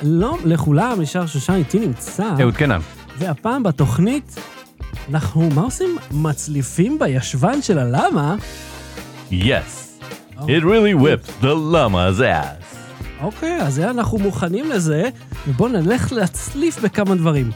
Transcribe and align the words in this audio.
שלום 0.00 0.38
לכולם, 0.44 1.00
שחר 1.00 1.26
שושן 1.26 1.52
איתי 1.52 1.78
נמצא, 1.78 2.30
אהוד 2.40 2.56
קינן. 2.56 2.80
והפעם 3.18 3.62
בתוכנית, 3.62 4.34
אנחנו, 5.10 5.48
מה 5.54 5.62
עושים? 5.62 5.96
מצליפים 6.12 6.98
בישבן 6.98 7.62
של 7.62 7.78
הלמה? 7.78 8.36
Yes. 9.30 10.02
It 10.36 10.62
really 10.62 10.94
whips 10.94 11.42
the 11.42 11.54
llama's 11.72 12.20
ass. 12.20 12.76
אוקיי, 13.22 13.62
אז 13.62 13.80
אנחנו 13.80 14.18
מוכנים 14.18 14.70
לזה, 14.70 15.08
ובואו 15.48 15.68
נלך 15.68 16.12
להצליף 16.12 16.78
בכמה 16.80 17.14
דברים. 17.14 17.50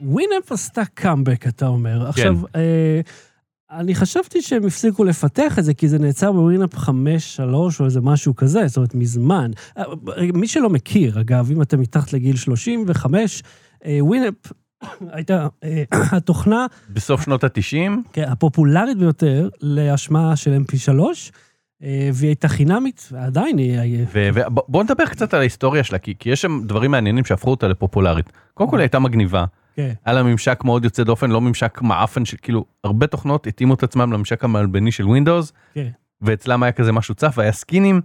ווינאפ 0.00 0.52
עשתה 0.52 0.82
קאמבק, 0.94 1.46
אתה 1.46 1.66
אומר. 1.66 2.08
עכשיו, 2.08 2.36
אה, 2.56 3.00
אני 3.78 3.94
חשבתי 3.94 4.42
שהם 4.42 4.66
הפסיקו 4.66 5.04
לפתח 5.04 5.58
את 5.58 5.64
זה, 5.64 5.74
כי 5.74 5.88
זה 5.88 5.98
נעצר 5.98 6.32
בווינאפ 6.32 6.74
5-3 6.74 6.88
או 7.80 7.84
איזה 7.84 8.00
משהו 8.00 8.36
כזה, 8.36 8.66
זאת 8.66 8.76
אומרת, 8.76 8.94
מזמן. 8.94 9.50
אה, 9.78 9.84
מי 10.34 10.48
שלא 10.48 10.70
מכיר, 10.70 11.20
אגב, 11.20 11.50
אם 11.50 11.62
אתם 11.62 11.80
מתחת 11.80 12.12
לגיל 12.12 12.36
35, 12.36 13.42
אה, 13.84 13.98
ווינאפ 14.00 14.34
הייתה 15.14 15.46
אה, 15.64 15.82
התוכנה 16.16 16.66
בסוף 16.90 17.22
שנות 17.22 17.44
ה-90, 17.44 17.90
כן, 18.12 18.28
הפופולרית 18.28 18.98
ביותר 18.98 19.48
להשמעה 19.60 20.36
של 20.36 20.56
mp3, 20.56 21.00
אה, 21.82 22.10
והיא 22.12 22.28
הייתה 22.28 22.48
חינמית, 22.48 23.08
ועדיין 23.12 23.58
היא... 23.58 24.04
ובוא 24.12 24.82
נדבר 24.82 25.06
קצת 25.06 25.34
על 25.34 25.40
ההיסטוריה 25.40 25.84
שלה, 25.84 25.98
כי 25.98 26.14
כי 26.18 26.30
יש 26.30 26.42
שם 26.42 26.60
דברים 26.66 26.90
מעניינים 26.90 27.24
שהפכו 27.24 27.50
אותה 27.50 27.68
לפופולרית. 27.68 28.32
קודם 28.54 28.70
כל 28.70 28.76
היא 28.76 28.82
הייתה 28.82 28.98
מגניבה, 28.98 29.44
כן, 29.76 29.92
היה 30.04 30.14
לה 30.14 30.22
ממשק 30.22 30.60
מאוד 30.64 30.84
יוצא 30.84 31.02
דופן, 31.04 31.30
לא 31.30 31.40
ממשק 31.40 31.78
מעפן 31.82 32.24
של 32.24 32.36
כאילו, 32.42 32.64
הרבה 32.84 33.06
תוכנות 33.06 33.46
התאימו 33.46 33.74
את 33.74 33.82
עצמם 33.82 34.12
לממשק 34.12 34.44
המלבני 34.44 34.92
של 34.92 35.06
ווינדוס, 35.06 35.52
כן. 35.74 35.88
ואצלם 36.22 36.62
היה 36.62 36.72
כזה 36.72 36.92
משהו 36.92 37.14
צף, 37.14 37.34
והיה 37.36 37.52
סקינים, 37.52 38.00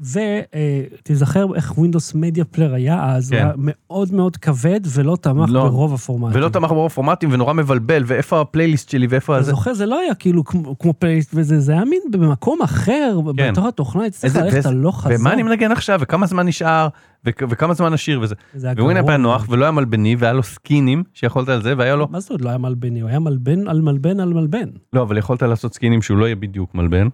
ותיזכר 0.00 1.46
איך 1.54 1.72
Windows 1.72 2.14
Media 2.14 2.56
Player 2.56 2.72
היה 2.74 3.14
אז, 3.14 3.30
כן. 3.30 3.36
היה 3.36 3.52
מאוד 3.58 4.14
מאוד 4.14 4.36
כבד 4.36 4.80
ולא 4.94 5.16
תמך 5.20 5.48
לא. 5.52 5.62
ברוב 5.68 5.94
הפורמטים. 5.94 6.36
ולא 6.40 6.48
תמך 6.48 6.70
ברוב 6.70 6.92
פורמטים 6.92 7.32
ונורא 7.32 7.52
מבלבל, 7.52 8.02
ואיפה 8.06 8.40
הפלייליסט 8.40 8.88
שלי 8.90 9.06
ואיפה 9.10 9.32
אתה 9.32 9.40
הזה. 9.40 9.50
זוכר, 9.50 9.74
זה 9.74 9.86
לא 9.86 9.98
היה 10.00 10.14
כאילו 10.14 10.44
כמו 10.44 10.78
כמו 10.78 10.94
פלייסט 10.98 11.30
וזה, 11.34 11.60
זה 11.60 11.72
היה 11.72 11.84
מין 11.84 12.00
במקום 12.12 12.62
אחר, 12.62 13.18
כן. 13.36 13.52
בתוך 13.52 13.64
התוכנה, 13.66 14.04
איזה- 14.22 14.42
ללכת 14.42 14.66
הלוך 14.66 15.00
חזור. 15.02 15.16
ומה 15.20 15.32
אני 15.32 15.42
מנגן 15.42 15.72
עכשיו, 15.72 15.98
וכמה 16.02 16.26
זמן 16.26 16.46
נשאר, 16.46 16.88
וכ- 17.24 17.42
וכמה 17.50 17.74
זמן 17.74 17.92
השיר 17.92 18.20
וזה. 18.22 18.34
זה 18.54 18.72
ווינאפ 18.78 19.08
היה 19.08 19.16
נוח. 19.16 19.46
ולא 19.48 19.64
היה 19.64 19.72
מלבני, 19.72 20.16
והיה 20.18 20.32
לו 20.32 20.42
סקינים 20.42 21.02
שיכולת 21.14 21.48
על 21.48 21.62
זה, 21.62 21.74
והיה 21.78 21.96
לו, 21.96 22.06
מה 22.10 22.20
זאת 22.20 22.30
אומרת 22.30 22.42
לא 22.42 22.48
היה 22.48 22.58
מלבני? 22.58 23.00
הוא 23.00 23.08
היה 23.10 23.18
מלבן 23.18 23.68
על 23.68 23.80
מלבן 23.80 24.20
על 24.20 24.34
מלבן. 24.34 24.68
לא, 24.92 25.02
אבל 25.02 25.18
יכולת 25.18 25.42
לעשות 25.42 25.74
סקינים 25.74 26.02
שהוא 26.02 26.18
לא 26.18 26.24
יהיה 26.24 26.36
בדיוק 26.36 26.74
מלבן. 26.74 27.08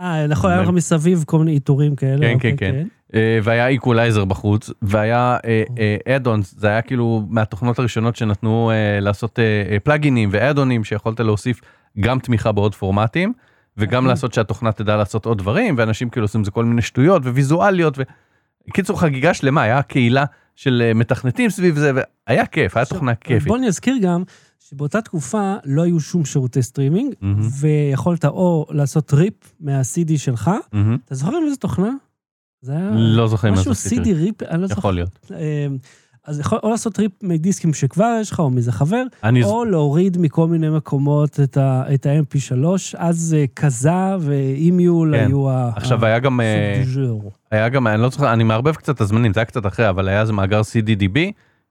אה, 0.00 0.26
נכון, 0.26 0.50
היה 0.50 0.62
לך 0.62 0.68
מסביב 0.68 1.24
כל 1.26 1.38
מיני 1.38 1.52
עיטורים 1.52 1.96
כאלה. 1.96 2.26
כן, 2.26 2.34
אוקיי, 2.34 2.56
כן, 2.56 2.72
כן. 2.72 2.86
אה, 3.14 3.38
והיה 3.42 3.68
איקולייזר 3.68 4.24
בחוץ, 4.24 4.70
והיה 4.82 5.36
אדונס, 6.08 6.54
זה 6.58 6.68
היה 6.68 6.82
כאילו 6.82 7.22
מהתוכנות 7.28 7.78
הראשונות 7.78 8.16
שנתנו 8.16 8.70
אה, 8.70 9.00
לעשות 9.00 9.38
אה, 9.38 9.76
פלאגינים 9.84 10.28
ואדונים 10.32 10.84
שיכולת 10.84 11.20
להוסיף 11.20 11.60
גם 12.00 12.18
תמיכה 12.18 12.52
בעוד 12.52 12.74
פורמטים, 12.74 13.32
וגם 13.76 13.96
אוקיי. 13.96 14.08
לעשות 14.08 14.34
שהתוכנה 14.34 14.72
תדע 14.72 14.96
לעשות 14.96 15.26
עוד 15.26 15.38
דברים, 15.38 15.74
ואנשים 15.78 16.10
כאילו 16.10 16.24
עושים 16.24 16.44
זה 16.44 16.50
כל 16.50 16.64
מיני 16.64 16.82
שטויות 16.82 17.22
וויזואליות, 17.26 17.98
וקיצור 18.68 19.00
חגיגה 19.00 19.34
שלמה, 19.34 19.62
היה 19.62 19.82
קהילה 19.82 20.24
של 20.56 20.82
אה, 20.86 20.94
מתכנתים 20.94 21.50
סביב 21.50 21.76
זה, 21.76 21.92
והיה 22.28 22.46
כיף, 22.46 22.76
היה 22.76 22.86
תוכנה 22.86 23.14
כיפית. 23.14 23.48
בוא 23.48 23.58
נזכיר 23.58 23.96
גם 24.02 24.22
שבאותה 24.70 25.00
תקופה 25.00 25.54
לא 25.64 25.82
היו 25.82 26.00
שום 26.00 26.24
שירותי 26.24 26.62
סטרימינג, 26.62 27.14
מהמם. 27.20 27.48
ויכולת 27.60 28.24
או 28.24 28.66
לעשות 28.70 29.14
rip 29.14 29.34
מה-CD 29.60 30.16
שלך. 30.18 30.50
מהמם. 30.72 30.96
אתה 31.04 31.14
זוכר 31.14 31.32
איזה 31.46 31.56
תוכנה? 31.56 31.90
זה 32.62 32.72
היה... 32.72 32.90
לא 32.94 33.28
זוכר 33.28 33.50
מה 33.50 33.56
זה 33.56 33.70
משהו. 33.70 33.96
CD 33.98 34.08
rip, 34.14 34.42
אני 34.42 34.62
לא 34.62 34.66
זוכר. 34.66 34.78
יכול 34.78 34.94
להיות. 34.94 35.30
אה, 35.34 35.66
אז 36.26 36.40
יכול 36.40 36.58
או 36.62 36.70
לעשות 36.70 36.98
rip 36.98 37.12
מדיסקים 37.22 37.74
שכבר 37.74 38.18
יש 38.20 38.30
לך, 38.30 38.40
או 38.40 38.50
מאיזה 38.50 38.72
חבר, 38.72 39.02
אני 39.24 39.42
ז- 39.42 39.46
או 39.46 39.64
להוריד 39.64 40.18
מכל 40.20 40.48
מיני 40.48 40.70
מקומות 40.70 41.40
את 41.40 41.56
ה- 41.56 41.82
את 41.94 42.06
ה-MP3, 42.06 42.64
אז 42.96 43.36
אה, 43.38 43.44
Kazaa 43.56 43.90
ו 44.20 44.36
eMule 44.36 45.14
כן. 45.16 45.26
היו 45.26 45.50
ה... 45.50 45.70
עכשיו 45.76 46.04
היה 46.04 46.18
גם... 46.18 46.40
אה. 46.40 46.82
היה 47.50 47.68
גם, 47.68 47.86
אני 47.86 48.02
לא 48.02 48.08
זוכר, 48.10 48.32
אני 48.32 48.44
מערבב 48.44 48.74
קצת 48.74 48.94
את 48.96 49.00
הזמנים, 49.00 49.32
זה 49.34 49.40
היה 49.40 49.44
קצת 49.44 49.66
אחרי, 49.66 49.88
אבל 49.88 50.08
היה 50.08 50.20
איזה 50.20 50.32
מאגר 50.32 50.60
CDDB, 50.60 51.18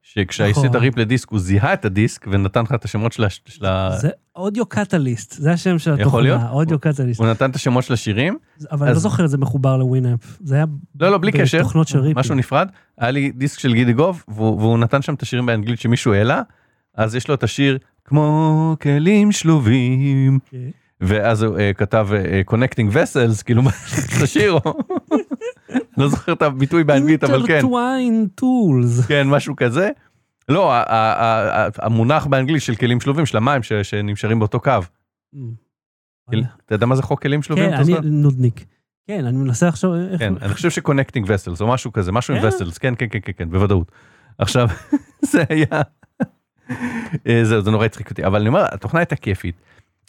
שכשעשית 0.05 0.65
נכון. 0.65 0.81
rip 0.81 0.97
לדיסק 0.97 1.29
הוא 1.29 1.39
זיהה 1.39 1.73
את 1.73 1.85
הדיסק 1.85 2.27
ונתן 2.31 2.63
לך 2.63 2.71
את 2.71 2.85
השמות 2.85 3.13
של 3.13 3.23
ה... 3.23 3.29
של 3.29 3.65
ה- 3.65 3.89
זה 3.97 4.09
Audio 4.35 4.65
Catalyst, 4.65 5.33
זה 5.33 5.51
השם 5.51 5.79
של 5.79 5.91
התוכנה. 5.91 6.07
יכול 6.07 6.23
להיות? 6.23 6.41
Audio 6.49 6.79
Catalyst. 6.79 7.19
הוא 7.19 7.27
נתן 7.27 7.49
את 7.49 7.55
השמות 7.55 7.83
של 7.83 7.93
השירים, 7.93 8.37
אבל 8.71 8.85
אני 8.85 8.93
לא 8.93 8.99
זוכר 8.99 9.25
את 9.25 9.29
זה 9.29 9.37
מחובר 9.37 9.77
לווינאפ. 9.77 10.19
זה 10.43 10.55
היה 10.55 10.65
לא 10.99 11.11
לא 11.11 11.17
בלי 11.17 11.31
קשר, 11.31 11.59
בתוכנות 11.59 11.87
של 11.87 11.99
rip. 11.99 12.17
משהו 12.17 12.35
נפרד, 12.35 12.67
היה 12.97 13.11
לי 13.11 13.31
דיסק 13.31 13.59
של 13.59 13.73
גידי 13.73 13.93
גוב 13.93 14.23
והוא, 14.27 14.57
והוא 14.59 14.77
נתן 14.77 15.01
שם 15.01 15.13
את 15.13 15.21
השירים 15.21 15.45
באנגלית 15.45 15.79
שמישהו 15.79 16.13
העלה, 16.13 16.41
אז 16.95 17.15
יש 17.15 17.27
לו 17.27 17.33
את 17.33 17.43
השיר 17.43 17.77
כמו 18.05 18.75
כלים 18.81 19.31
שלובים, 19.31 20.39
כן. 20.51 20.57
ואז 21.01 21.43
הוא 21.43 21.57
uh, 21.57 21.59
כתב 21.77 22.07
uh, 22.11 22.53
connecting 22.53 22.95
vessels, 22.95 23.43
כאילו 23.43 23.61
מה 23.65 23.71
את 24.17 24.21
השיר, 24.23 24.57
לא 25.97 26.07
זוכר 26.07 26.33
את 26.33 26.41
הביטוי 26.41 26.83
באנגלית 26.83 27.23
אבל 27.23 27.47
כן. 27.47 27.59
Intertwine 27.61 28.41
tools. 28.41 29.07
כן, 29.07 29.27
משהו 29.27 29.55
כזה. 29.55 29.89
לא, 30.49 30.73
המונח 31.77 32.25
באנגלית 32.25 32.61
של 32.61 32.75
כלים 32.75 33.01
שלובים, 33.01 33.25
של 33.25 33.37
המים 33.37 33.63
ש- 33.63 33.73
שנשארים 33.73 34.39
באותו 34.39 34.59
קו. 34.59 34.71
כל- 36.29 36.37
אתה 36.65 36.75
יודע 36.75 36.85
מה 36.85 36.95
זה 36.95 37.03
חוק 37.03 37.21
כלים 37.21 37.41
שלובים? 37.43 37.69
כן, 37.69 37.73
אני? 37.73 37.95
נודניק. 38.03 38.65
כן, 39.07 39.25
אני 39.25 39.37
מנסה 39.37 39.67
איך... 39.67 39.75
כן, 40.19 40.33
אני 40.41 40.53
חושב 40.53 40.69
שקונקטינג 40.69 41.25
וסלס 41.29 41.61
או 41.61 41.67
משהו 41.67 41.91
כזה, 41.93 42.11
משהו 42.11 42.33
עם 42.35 42.41
כן? 42.41 42.47
וסלס, 42.47 42.77
כן, 42.77 42.93
כן, 42.97 43.05
כן, 43.11 43.19
כן, 43.37 43.49
בוודאות. 43.49 43.91
עכשיו, 44.37 44.67
זה 45.31 45.43
היה, 45.49 45.81
אה, 47.27 47.45
זהו, 47.45 47.61
זה 47.61 47.71
נורא 47.71 47.85
הצחיק 47.85 48.09
אותי, 48.09 48.25
אבל 48.25 48.39
אני 48.39 48.47
אומר, 48.47 48.65
התוכנה 48.71 48.99
הייתה 48.99 49.15
כיפית. 49.15 49.55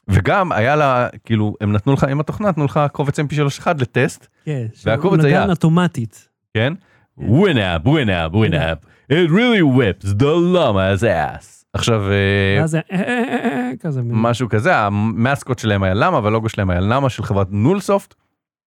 וגם 0.09 0.53
היה 0.53 0.77
לה, 0.77 1.09
כאילו, 1.25 1.55
הם 1.61 1.73
נתנו 1.73 1.93
לך, 1.93 2.05
עם 2.05 2.21
התוכנה 2.21 2.49
נתנו 2.49 2.65
לך 2.65 2.81
קובץ 2.93 3.21
mp3 3.21 3.47
אחד 3.59 3.81
לטסט, 3.81 4.27
כן, 4.45 4.67
והקובץ 4.85 5.25
היה- 5.25 5.47
אוטומטית. 5.51 6.29
כן? 6.55 6.73
כן. 7.21 7.25
Winamp, 7.29 7.81
Winamp, 7.87 8.33
Winamp, 8.35 8.79
it 9.13 9.29
really 9.31 9.77
whips 9.79 10.07
the 10.19 10.55
llama's 10.55 11.03
ass. 11.03 11.65
עכשיו, 11.73 12.03
אה, 12.11 12.67
זה 12.67 12.81
אה, 12.93 12.99
אה, 13.03 13.71
כזה. 13.81 14.01
משהו 14.05 14.49
כזה, 14.49 14.77
ה 14.77 14.88
mascot 14.88 15.59
שלהם 15.59 15.83
היה 15.83 15.95
למה, 15.95 16.21
והלוגו 16.25 16.49
שלהם 16.49 16.71
היה 16.71 16.81
למה 16.81 17.11
של 17.11 17.23
חברת 17.23 17.47
Nullsoft. 17.51 18.15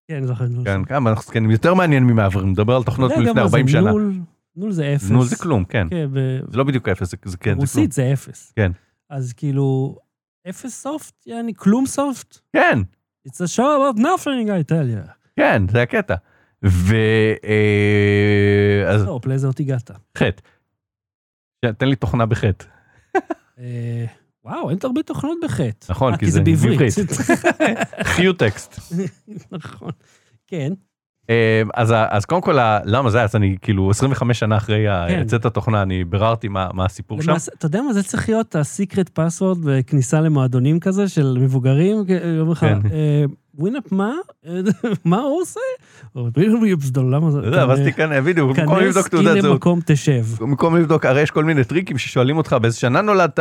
כן, 0.07 0.25
זוכר. 0.25 0.45
Null. 0.49 0.65
כן, 0.65 0.83
כמה 0.83 1.09
אנחנו 1.09 1.33
כן, 1.33 1.51
יותר 1.51 1.73
מעניין 1.73 2.03
ממעברים, 2.03 2.49
נדבר 2.49 2.75
על 2.75 2.83
תוכנות 2.83 3.11
מלפני 3.11 3.25
מה 3.27 3.33
זה 3.33 3.41
40 3.41 3.67
שנה. 3.67 3.91
נול? 4.55 4.71
זה 4.71 4.93
אפס. 4.95 5.09
נול 5.09 5.25
זה 5.25 5.35
כלום, 5.35 5.63
כן. 5.65 5.87
כן, 5.89 6.07
זה 6.51 6.57
לא 6.57 6.63
בדיוק 6.63 6.89
אפס, 6.89 7.09
זה 7.11 7.17
כן, 7.17 7.29
זה 7.29 7.37
כלום. 7.37 7.55
ברוסית 7.57 7.91
זה 7.91 8.09
אפס. 8.13 8.53
כן. 8.55 8.71
אז 9.09 9.33
כאילו, 9.33 9.95
אפס 10.49 10.81
סופט, 10.81 11.27
יעני 11.27 11.53
כלום 11.55 11.85
סופט? 11.85 12.37
כן, 12.53 12.79
It's 13.27 13.41
a 13.41 13.47
show 13.57 13.59
about 13.77 13.99
nothing, 13.99 14.47
I 14.47 14.71
tell 14.71 14.87
you. 15.07 15.11
כן, 15.35 15.63
זה 15.71 15.81
הקטע. 15.81 16.15
ו... 16.65 16.95
אה, 17.43 18.89
אז 18.89 19.03
טוב, 19.05 19.21
לאיזה 19.27 19.47
אות 19.47 19.59
הגעת? 19.59 19.91
חטא. 20.17 20.41
תן 21.77 21.87
לי 21.87 21.95
תוכנה 21.95 22.25
בחטא. 22.25 22.65
אה, 23.59 24.05
וואו, 24.45 24.69
אין 24.69 24.77
הרבה 24.83 25.03
תוכנות 25.03 25.37
בחטא. 25.43 25.91
נכון, 25.91 26.13
אה, 26.13 26.17
כי 26.17 26.31
זה 26.31 26.41
בעברית. 26.41 26.79
חיו 28.03 28.33
טקסט. 28.33 28.79
נכון. 29.51 29.91
כן, 30.47 30.73
אז 31.73 31.91
ה- 31.91 32.05
אז 32.09 32.25
קודם 32.25 32.41
כל, 32.41 32.55
למה 32.85 33.09
זה, 33.09 33.23
אז 33.23 33.35
אני 33.35 33.55
כאילו 33.61 33.89
25 33.89 34.39
שנה 34.39 34.57
אחרי 34.57 34.85
כן. 35.07 35.19
יצאת 35.21 35.45
התוכנה, 35.45 35.81
אני 35.81 36.03
ביררתי 36.03 36.47
מה 36.47 36.69
מה 36.73 36.85
הסיפור 36.85 37.21
שם. 37.21 37.29
למעשה, 37.29 37.51
אתה 37.57 37.65
יודע 37.65 37.81
מה 37.81 37.93
זה 37.93 38.03
צריך 38.03 38.29
להיות 38.29 38.55
ה 38.55 38.63
secret 38.63 39.09
password 39.13 39.57
בכניסה 39.63 40.21
למועדונים 40.21 40.79
כזה 40.79 41.07
של 41.07 41.37
מבוגרים? 41.41 41.97
אומרים 41.97 42.51
לך, 42.51 42.59
כן. 42.59 42.79
אה, 43.57 43.61
ווינאפ 43.61 43.91
מה? 43.91 44.13
אה, 44.47 44.59
מה 45.05 45.17
הוא 45.21 45.41
עושה? 45.41 45.59
למה 47.09 47.31
זה? 47.31 47.39
אתה 47.39 47.47
יודע, 47.47 47.65
ואז 47.69 47.79
תיכנס, 47.79 48.23
בדיוק, 48.25 48.57
במקום 48.59 48.75
כנס, 48.79 48.87
לבדוק 48.87 49.07
תעודת 49.07 49.41
זהות. 49.41 49.55
מקום 49.55 49.79
תשב. 49.85 50.25
במקום 50.39 50.75
לבדוק, 50.75 51.05
הרי 51.05 51.21
יש 51.21 51.31
כל 51.31 51.43
מיני 51.43 51.63
טריקים 51.63 51.97
ששואלים 51.97 52.37
אותך 52.37 52.55
באיזה 52.61 52.77
שנה 52.79 53.01
נולדת, 53.01 53.39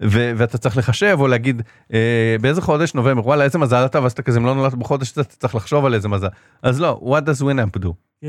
ואתה 0.00 0.58
צריך 0.58 0.76
לחשב, 0.78 1.16
או 1.20 1.28
להגיד 1.28 1.62
אה, 1.92 2.36
באיזה 2.40 2.60
חודש 2.62 2.94
נובמבר, 2.94 3.26
וואלה 3.26 3.44
איזה 3.44 3.58
מזל 3.58 3.84
אתה, 3.86 4.02
ואז 4.02 4.12
אתה 4.12 4.22
כזה, 4.22 4.38
אם 4.38 4.46
לא 4.46 4.54
נולדת 4.54 4.74
בחודש, 4.74 5.12
אתה 5.12 5.24
צריך 5.24 5.54
לחשוב 5.54 5.84
על 5.84 5.94
איזה 5.94 6.08
מזל. 6.08 6.28
אז 6.62 6.80
לא, 6.80 7.00
what 7.02 7.28
does 7.28 7.42
Winamp 7.42 7.82
do? 7.84 7.88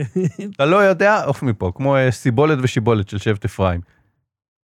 אתה 0.56 0.66
לא 0.66 0.76
יודע, 0.76 1.24
עוף 1.24 1.44
מפה, 1.44 1.72
כמו 1.76 1.96
אה, 1.96 2.12
סיבולת 2.12 2.60
ושיבולת 2.62 3.10
של 3.10 3.18
שבט 3.18 3.46
אפרים. 3.46 3.82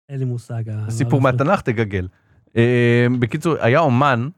אין 0.08 0.18
לי 0.18 0.24
מושג. 0.24 0.62
ה- 0.68 0.90
סיפור 0.90 1.20
מהתנ"ך 1.20 1.60
תגגל. 1.60 2.08
אה, 2.56 3.06
בקיצור, 3.18 3.54
היה 3.60 3.78
אומן, 3.80 4.28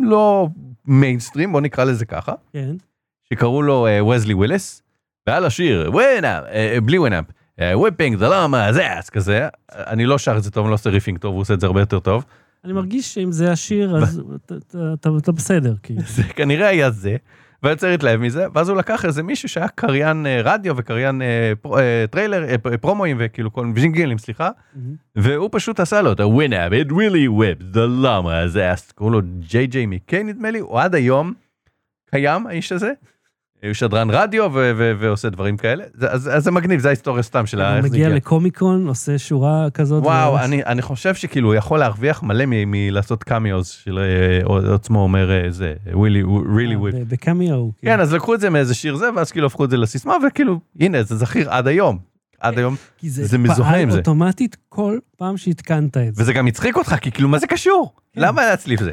לא 0.00 0.48
מיינסטרים, 0.86 1.52
בוא 1.52 1.60
נקרא 1.60 1.84
לזה 1.84 2.04
ככה, 2.06 2.32
כן. 2.52 2.74
שקראו 3.32 3.62
לו 3.62 3.86
אה, 3.86 4.04
Wesley 4.04 4.34
Willis, 4.34 4.82
והיה 5.26 5.40
לו 5.40 5.50
שיר, 5.50 5.90
Winamp, 5.92 6.44
אה, 6.52 6.78
בלי 6.84 6.98
Winamp, 6.98 7.24
whipping 7.74 8.18
the 8.18 8.42
llama's 8.44 8.98
ass 9.00 9.10
כזה, 9.10 9.48
אני 9.72 10.06
לא 10.06 10.18
שר 10.18 10.36
את 10.36 10.42
זה 10.42 10.50
טוב, 10.50 10.64
אני 10.64 10.70
לא 10.70 10.74
עושה 10.74 10.90
rapping 10.90 11.18
טוב, 11.18 11.32
הוא 11.34 11.40
עושה 11.40 11.54
את 11.54 11.60
זה 11.60 11.66
הרבה 11.66 11.80
יותר 11.80 12.00
טוב. 12.00 12.24
אני 12.64 12.72
מרגיש 12.72 13.14
שאם 13.14 13.32
זה 13.32 13.52
השיר, 13.52 13.96
אז 13.96 14.22
אתה- 14.94 15.32
בסדר, 15.32 15.74
כאילו. 15.82 16.00
זה 16.06 16.22
כנראה 16.22 16.68
היה 16.68 16.90
זה, 16.90 17.16
והיוצר 17.62 17.86
התלהב 17.86 18.20
מזה, 18.20 18.46
ואז 18.54 18.68
הוא 18.68 18.78
לקח 18.78 19.04
איזה 19.04 19.22
מישהו 19.22 19.48
שהיה 19.48 19.68
קריין 19.68 20.26
אה, 20.26 20.40
רדיו 20.44 20.76
וקריין 20.76 21.22
אה, 21.22 21.52
פר, 21.60 21.78
אה, 21.78 22.04
טריילר, 22.10 22.44
פרומואים 22.80 23.16
וכאילו 23.20 23.52
כל 23.52 23.66
מיני 23.66 23.80
ג'ינגלים, 23.80 24.18
סליחה, 24.18 24.50
והוא 25.16 25.48
פשוט 25.52 25.80
עשה 25.80 26.02
לו 26.02 26.12
את 26.12 26.20
ה-Winamp, 26.20 26.86
it 26.86 26.92
really 26.92 27.28
whipped 27.40 27.74
the 27.74 28.04
llama, 28.04 28.58
היה, 28.58 28.74
קוראים 28.94 29.12
לו 29.12 29.20
JJ 29.38 29.86
McKay 29.86 30.24
נדמה 30.24 30.50
לי, 30.50 30.58
הוא 30.58 30.80
עד 30.80 30.94
היום 30.94 31.34
קיים 32.10 32.46
האיש 32.46 32.72
הזה. 32.72 32.92
הוא 33.64 33.72
שדרן 33.72 34.10
רדיו 34.10 34.42
ו- 34.54 34.72
ו- 34.76 34.92
ועושה 34.98 35.28
דברים 35.30 35.56
כאלה, 35.56 35.84
זה- 35.94 36.10
אז 36.10 36.30
אז 36.34 36.44
זה 36.44 36.50
מגניב, 36.50 36.80
זה 36.80 36.88
ההיסטוריה 36.88 37.22
סתם 37.22 37.46
של 37.46 37.60
הוא 37.60 37.68
איך 37.76 37.82
זה 37.82 37.88
מגיע 37.88 38.06
הגיע. 38.06 38.16
לקומיקון, 38.16 38.86
עושה 38.88 39.18
שורה 39.18 39.66
כזאת. 39.74 40.02
וואו, 40.04 40.32
ו- 40.32 40.38
אני, 40.44 40.64
אני 40.64 40.82
חושב 40.82 41.14
שכאילו 41.14 41.48
הוא 41.48 41.54
יכול 41.54 41.78
להרוויח 41.78 42.22
מלא 42.22 42.44
מלעשות 42.46 43.24
קמיוז 43.24 43.66
של 43.68 43.98
אה, 43.98 44.04
הוא 44.46 44.58
עצמו 44.74 44.98
אומר 45.02 45.30
אה, 45.30 45.50
זה, 45.50 45.74
ווילי, 45.92 46.22
whip. 46.76 46.96
ב- 46.96 47.08
בקמיו. 47.08 47.68
כן, 47.82 48.00
אז 48.00 48.12
לקחו 48.14 48.34
את 48.34 48.40
זה 48.40 48.50
מאיזה 48.50 48.74
שיר 48.74 48.96
זה, 48.96 49.08
ואז 49.16 49.32
כאילו 49.32 49.46
הפכו 49.46 49.64
את 49.64 49.70
זה 49.70 49.76
לסיסמה, 49.76 50.14
וכאילו, 50.26 50.60
הנה, 50.80 51.02
זה 51.02 51.16
זכיר 51.16 51.50
עד 51.50 51.66
היום. 51.66 51.98
עד 52.40 52.58
היום, 52.58 52.76
כי 52.98 53.10
זה 53.10 53.38
מזוהה 53.38 53.76
עם 53.76 53.82
פעל 53.88 53.90
זה. 53.92 53.98
אוטומטית 53.98 54.56
כל 54.68 54.98
פעם 55.16 55.36
שהתקנת 55.36 55.96
את 55.96 56.14
זה. 56.14 56.22
וזה 56.22 56.32
גם 56.32 56.46
הצחיק 56.46 56.76
אותך, 56.76 56.94
כי 57.00 57.10
כאילו, 57.12 57.28
מה 57.28 57.38
זה 57.38 57.46
קשור? 57.46 57.92
כן. 58.14 58.20
למה 58.20 58.46
להצליף 58.46 58.82
זה? 58.82 58.90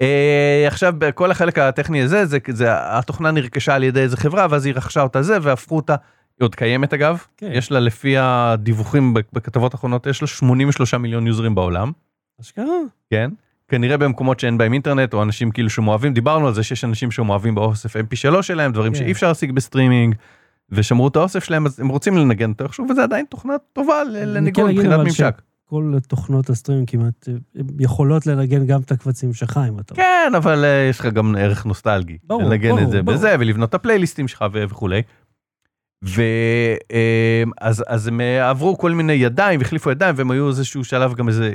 אה, 0.00 0.64
עכשיו, 0.66 0.94
בכל 0.98 1.30
החלק 1.30 1.58
הטכני 1.58 2.02
הזה, 2.02 2.26
זה, 2.26 2.38
זה, 2.48 2.66
התוכנה 2.70 3.30
נרכשה 3.30 3.74
על 3.74 3.82
ידי 3.82 4.00
איזה 4.00 4.16
חברה, 4.16 4.46
ואז 4.50 4.66
היא 4.66 4.74
רכשה 4.74 5.02
אותה 5.02 5.22
זה, 5.22 5.38
והפכו 5.42 5.76
אותה, 5.76 5.94
היא 6.40 6.44
עוד 6.44 6.54
קיימת 6.54 6.94
אגב, 6.94 7.24
כן. 7.36 7.50
יש 7.52 7.72
לה 7.72 7.80
לפי 7.80 8.14
הדיווחים 8.18 9.14
בכתבות 9.14 9.74
האחרונות, 9.74 10.06
יש 10.06 10.22
לה 10.22 10.28
83 10.28 10.94
מיליון 10.94 11.26
יוזרים 11.26 11.54
בעולם. 11.54 11.92
אשכרה. 12.40 12.64
כן? 13.10 13.30
כנראה 13.68 13.96
במקומות 13.96 14.40
שאין 14.40 14.58
בהם 14.58 14.72
אינטרנט 14.72 15.14
או 15.14 15.22
אנשים 15.22 15.50
כאילו 15.50 15.70
שמאוהבים 15.70 16.14
דיברנו 16.14 16.46
על 16.46 16.54
זה 16.54 16.62
שיש 16.62 16.84
אנשים 16.84 17.10
שמאוהבים 17.10 17.54
באוסף 17.54 17.96
mp3 17.96 18.42
שלהם 18.42 18.72
דברים 18.72 18.92
כן. 18.92 18.98
שאי 18.98 19.12
אפשר 19.12 19.28
להשיג 19.28 19.52
בסטרימינג 19.52 20.14
ושמרו 20.70 21.08
את 21.08 21.16
האוסף 21.16 21.44
שלהם 21.44 21.66
אז 21.66 21.80
הם 21.80 21.88
רוצים 21.88 22.16
לנגן 22.16 22.50
אותו 22.50 22.64
איכשהו 22.64 22.86
וזה 22.90 23.02
עדיין 23.02 23.24
תוכנה 23.28 23.54
טובה 23.72 24.04
לניגון 24.04 24.70
כן 24.70 24.76
מבחינת 24.76 25.00
ממשק. 25.00 25.42
כל 25.70 25.94
תוכנות 26.08 26.50
הסטרים 26.50 26.86
כמעט 26.86 27.28
אה, 27.28 27.62
יכולות 27.78 28.26
לנגן 28.26 28.66
גם 28.66 28.80
את 28.80 28.92
הקבצים 28.92 29.34
שלך 29.34 29.60
אם 29.68 29.78
אתה... 29.78 29.94
כן 29.94 30.32
אבל 30.36 30.64
אה, 30.64 30.86
יש 30.90 31.00
לך 31.00 31.06
גם 31.06 31.36
ערך 31.38 31.66
נוסטלגי. 31.66 32.18
ברור, 32.24 32.42
לנגן 32.42 32.68
ברור, 32.68 32.82
את 32.82 32.90
זה 32.90 33.02
ברור. 33.02 33.16
בזה 33.16 33.36
ולבנות 33.38 33.68
את 33.68 33.74
הפלייליסטים 33.74 34.28
שלך 34.28 34.44
ו- 34.52 34.64
וכולי. 34.68 35.02
ואז 36.02 37.84
אז 37.86 38.06
הם 38.06 38.20
אה, 38.20 38.50
עברו 38.50 38.78
כל 38.78 38.92
מיני 38.92 39.12
ידיים 39.12 39.60
והחליפו 39.60 39.90
ידיים 39.90 40.14
והם 40.18 40.30
היו 40.30 40.48
איזשהו 40.48 40.84
שלב 40.84 41.14
גם 41.14 41.28
איזה 41.28 41.54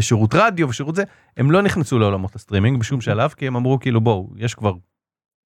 שירות 0.00 0.34
רדיו 0.34 0.68
ושירות 0.68 0.94
זה 0.94 1.04
הם 1.36 1.50
לא 1.50 1.62
נכנסו 1.62 1.98
לעולמות 1.98 2.34
הסטרימינג 2.34 2.80
בשום 2.80 3.00
שלב 3.00 3.30
כי 3.30 3.46
הם 3.46 3.56
אמרו 3.56 3.80
כאילו 3.80 4.00
בואו 4.00 4.30
יש 4.36 4.54
כבר 4.54 4.72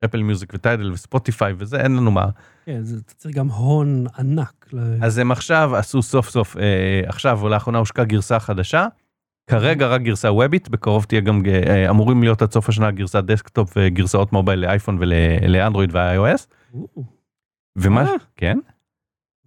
Apple 0.05 0.23
Music 0.23 0.53
ו 0.55 0.61
Tidal 0.61 0.93
ו 0.93 1.00
Spotify 1.00 1.55
וזה 1.59 1.81
אין 1.81 1.97
לנו 1.97 2.11
מה 2.11 2.27
כן, 2.67 2.83
זה 2.83 3.03
צריך 3.03 3.37
גם 3.37 3.49
הון 3.49 4.07
ענק. 4.19 4.67
ל- 4.73 5.05
אז 5.05 5.19
הם 5.19 5.33
עכשיו 5.33 5.77
עשו 5.77 6.03
סוף 6.03 6.31
סוף 6.31 6.57
אה, 6.57 6.63
עכשיו 7.07 7.43
או 7.43 7.49
לאחרונה 7.49 7.79
הושקה 7.79 8.05
גרסה 8.05 8.41
חדשה. 8.41 8.87
כרגע 9.51 9.87
רק 9.87 10.01
גרסה 10.01 10.33
וובית 10.33 10.69
בקרוב 10.69 11.05
תהיה 11.05 11.21
גם 11.21 11.43
אה, 11.47 11.91
אמורים 11.91 12.23
להיות 12.23 12.43
עד 12.43 12.53
סוף 12.53 12.69
השנה 12.69 12.91
גרסת 12.91 13.25
desktop 13.25 13.73
וגרסאות 13.77 14.33
mobile 14.33 14.59
לאייפון 14.59 14.99
ולאנדרואיד 15.01 15.91
ו-iOS 15.97 16.47
ומה 17.77 18.03
אה. 18.03 18.15
כן 18.37 18.59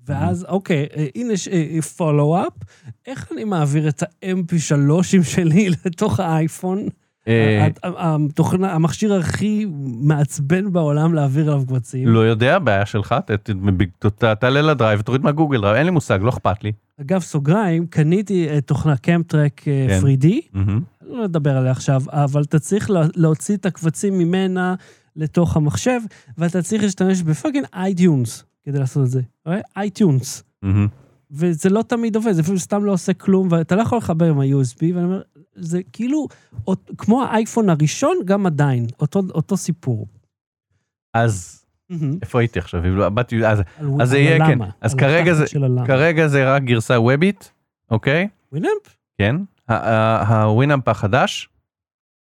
ואז, 0.06 0.46
אוקיי, 0.46 0.88
אה, 0.98 1.06
הנה 1.16 1.34
follow-up, 1.98 2.54
איך 3.06 3.32
אני 3.32 3.44
מעביר 3.44 3.90
את 3.90 4.04
ה-MP3ים 4.04 5.24
שלי 5.24 5.70
לתוך 5.86 6.20
האייפון? 6.20 6.88
אה, 7.28 7.68
התוכנה- 7.84 8.74
המכשיר 8.74 9.14
הכי 9.14 9.66
מעצבן 10.02 10.74
בעולם 10.74 11.14
להעביר 11.14 11.52
עליו 11.52 11.66
קבצים. 11.68 12.08
לא 12.08 12.20
יודע 12.20 12.60
בעיה 12.60 12.86
שלך 12.86 13.16
תעלה 14.40 14.62
ל 14.62 14.68
Drive 14.68 15.02
תוריד 15.02 15.22
מה 15.24 15.33
Google 15.33 15.62
Drive 15.62 15.76
אין 15.76 15.86
לי 15.86 15.92
מושג 15.92 16.20
לא 16.22 16.30
אכפת 16.30 16.64
לי. 16.64 16.72
אגב, 17.02 17.22
סוגריים, 17.22 17.86
קניתי 17.88 18.58
את 18.58 18.68
תוכנה 18.68 18.98
CamTrack 18.98 19.62
כן. 19.64 20.00
3D, 20.02 20.28
מהמם. 20.54 20.82
לא 21.10 21.24
נדבר 21.28 21.58
עליה 21.58 21.72
עכשיו, 21.72 22.02
אבל 22.08 22.42
אתה 22.42 22.60
צריך 22.60 22.90
לה- 22.90 23.08
להוציא 23.16 23.56
את 23.56 23.66
הקבצים 23.66 24.18
ממנה 24.18 24.76
לתוך 25.16 25.58
המחשב, 25.58 26.00
ואתה 26.38 26.62
צריך 26.62 26.84
להשתמש 26.84 27.22
ב 27.22 27.27
fucking 27.27 27.66
iTunes 27.74 28.44
כדי 28.66 28.80
לעשות 28.80 29.04
את 29.06 29.10
זה. 29.10 29.22
iTunes. 29.78 30.44
וזה 31.32 31.70
לא 31.70 31.82
תמיד 31.82 32.16
עובד, 32.16 32.32
זה 32.32 32.42
אפילו 32.42 32.60
סתם 32.60 32.86
לא 32.86 32.92
עושה 32.92 33.14
כלום, 33.14 33.48
ואתה 33.52 33.76
לא 33.76 33.82
יכול 33.82 33.98
לחבר 33.98 34.30
עם 34.30 34.40
ה-USB, 34.40 34.78
ואני 34.82 35.04
אומר, 35.06 35.22
זה 35.56 35.82
כאילו, 35.94 36.28
כמו 36.98 37.24
האייפון 37.24 37.70
הראשון, 37.70 38.18
גם 38.26 38.46
עדיין, 38.46 38.86
אותו, 39.00 39.22
אותו 39.34 39.58
סיפור. 39.58 40.08
אז 41.14 41.66
מהמם. 41.90 42.18
איפה 42.22 42.40
הייתי 42.40 42.60
עכשיו 42.60 42.82
לא- 42.88 43.10
באתי 43.10 43.48
אז 43.48 43.62
אז 44.02 44.10
זה 44.10 44.18
יהיה, 44.18 44.48
כן. 44.48 44.60
אז 44.82 44.96
כרגע 44.96 45.34
זה-. 45.34 45.46
כרגע 45.88 46.28
זה 46.28 46.54
רק 46.56 46.64
גרסה 46.64 47.00
וובית 47.00 47.52
אוקיי 47.92 48.28
Winamp? 48.52 48.98
כן 49.18 49.36
ה 50.28 50.36
Winamp 50.36 50.88
החדש. 50.88 51.50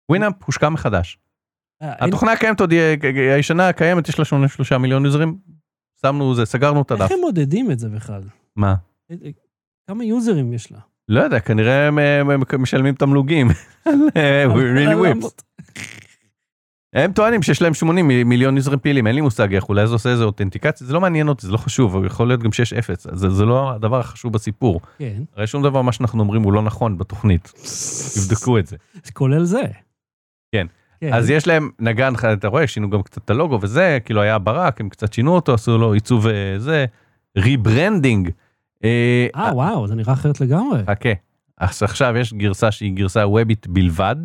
Winamp 0.09 0.35
הושק 0.45 0.69
מחדש. 0.69 1.17
אה, 1.81 2.05
התוכנה 2.05 2.31
הקיימת 2.31 2.59
עוד 2.59 2.71
היא- 2.71 2.79
הישנה 3.35 3.69
הקיימת 3.69 4.09
יש 4.09 4.19
לה 4.19 4.25
83 4.25 4.71
מיליון 4.71 5.05
יוזרים. 5.05 5.37
שמנו 6.01 6.35
זה 6.35 6.45
סגרנו 6.45 6.81
את 6.81 6.91
הדף. 6.91 7.01
איך 7.01 7.11
הם 7.11 7.17
מודדים 7.21 7.71
את 7.71 7.79
זה 7.79 7.89
בכלל? 7.89 8.21
מה? 8.55 8.75
אה, 9.11 9.15
אה, 9.25 9.29
כמה 9.87 10.03
יוזרים 10.03 10.53
יש 10.53 10.71
לה? 10.71 10.79
לא 11.09 11.21
יודע 11.21 11.39
כנראה 11.39 11.87
הם, 11.87 11.99
משלמים 12.59 12.95
תמלוגים. 12.95 13.49
Whips. 15.01 15.43
הם 16.95 17.13
טוענים 17.13 17.41
שיש 17.43 17.61
להם 17.61 17.73
80 17.73 18.07
מ- 18.07 18.29
מיליון 18.29 18.57
יוזרים 18.57 18.79
פעילים 18.79 19.07
אין 19.07 19.15
לי 19.15 19.21
מושג 19.21 19.53
איך 19.53 19.69
אולי 19.69 19.87
זה 19.87 19.93
עושה 19.93 20.09
איזה 20.09 20.23
אותנטיקציה 20.23 20.87
זה 20.87 20.93
לא 20.93 21.01
מעניין 21.01 21.27
אותי 21.27 21.45
זה 21.45 21.51
לא 21.51 21.57
חשוב 21.57 21.95
אבל 21.95 22.05
יכול 22.05 22.27
להיות 22.27 22.43
גם 22.43 22.51
שיש 22.51 22.73
אפס 22.73 23.07
זה 23.13 23.45
לא 23.45 23.71
הדבר 23.71 23.99
החשוב 23.99 24.33
בסיפור 24.33 24.81
כן, 24.99 25.23
הרי 25.35 25.47
שום 25.47 25.63
דבר 25.63 25.81
מה 25.81 25.91
שאנחנו 25.91 26.19
אומרים 26.19 26.41
הוא 26.41 26.53
לא 26.53 26.61
נכון 26.61 26.97
בתוכנית 26.97 27.53
תבדקו 28.15 28.57
את 28.59 28.67
זה 28.67 28.77
כולל 29.13 29.43
זה. 29.43 29.61
כן. 30.51 30.67
כן. 31.01 31.13
אז 31.13 31.29
יש 31.29 31.47
להם 31.47 31.69
נגן 31.79 32.13
אתה 32.33 32.47
רואה 32.47 32.67
שינו 32.67 32.89
גם 32.89 33.01
קצת 33.01 33.17
את 33.17 33.29
הלוגו 33.29 33.59
וזה 33.61 33.97
כאילו 34.05 34.21
היה 34.21 34.39
ברק 34.39 34.81
הם 34.81 34.89
קצת 34.89 35.13
שינו 35.13 35.35
אותו 35.35 35.53
עשו 35.53 35.77
לו 35.77 35.93
עיצוב 35.93 36.27
אה, 36.27 36.55
זה 36.57 36.85
rebranding. 37.37 38.29
אה, 38.83 39.27
אה, 39.35 39.53
וואו, 39.53 39.87
זה 39.87 39.95
נראה 39.95 40.13
אחרת 40.13 40.41
לגמרי. 40.41 40.83
חכה 40.87 41.09
אז 41.57 41.83
עכשיו 41.83 42.17
יש 42.17 42.33
גרסה 42.33 42.71
שהיא 42.71 42.95
גרסה 42.95 43.27
וובית 43.27 43.67
בלבד. 43.67 44.15